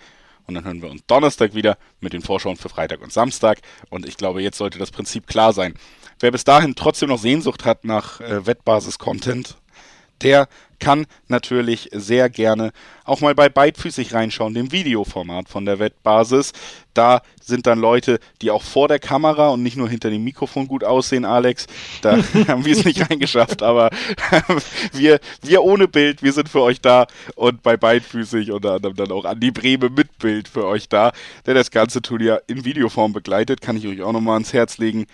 [0.47, 3.61] Und dann hören wir uns Donnerstag wieder mit den Vorschauen für Freitag und Samstag.
[3.91, 5.75] Und ich glaube, jetzt sollte das Prinzip klar sein.
[6.19, 9.57] Wer bis dahin trotzdem noch Sehnsucht hat nach äh, Wettbasis-Content,
[10.23, 10.49] der
[10.83, 12.73] kann natürlich sehr gerne
[13.05, 16.53] auch mal bei Beidfüßig reinschauen, dem Videoformat von der Wettbasis.
[16.93, 20.67] Da sind dann Leute, die auch vor der Kamera und nicht nur hinter dem Mikrofon
[20.67, 21.69] gut aussehen, Alex.
[22.03, 22.17] Da
[22.49, 23.91] haben wir es nicht reingeschafft, aber
[24.93, 27.07] wir, wir ohne Bild, wir sind für euch da
[27.37, 31.13] und bei Beidfüßig unter anderem dann auch Andi Breme mit Bild für euch da,
[31.47, 35.07] der das ganze Turnier in Videoform begleitet, kann ich euch auch nochmal ans Herz legen.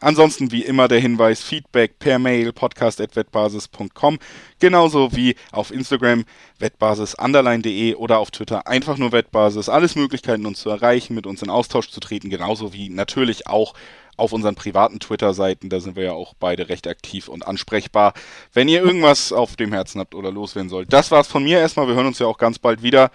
[0.00, 4.18] Ansonsten wie immer der Hinweis, Feedback per Mail podcast.wettbasis.com,
[4.58, 6.24] genauso wie auf Instagram
[6.58, 9.68] wettbasis_de oder auf Twitter einfach nur Wettbasis.
[9.68, 13.74] Alles Möglichkeiten, uns zu erreichen, mit uns in Austausch zu treten, genauso wie natürlich auch
[14.16, 18.14] auf unseren privaten Twitter-Seiten, da sind wir ja auch beide recht aktiv und ansprechbar,
[18.52, 20.92] wenn ihr irgendwas auf dem Herzen habt oder loswerden sollt.
[20.92, 23.10] Das war's von mir erstmal, wir hören uns ja auch ganz bald wieder.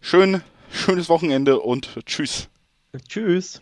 [0.00, 2.48] Schön, schönes Wochenende und tschüss.
[3.08, 3.60] Tschüss.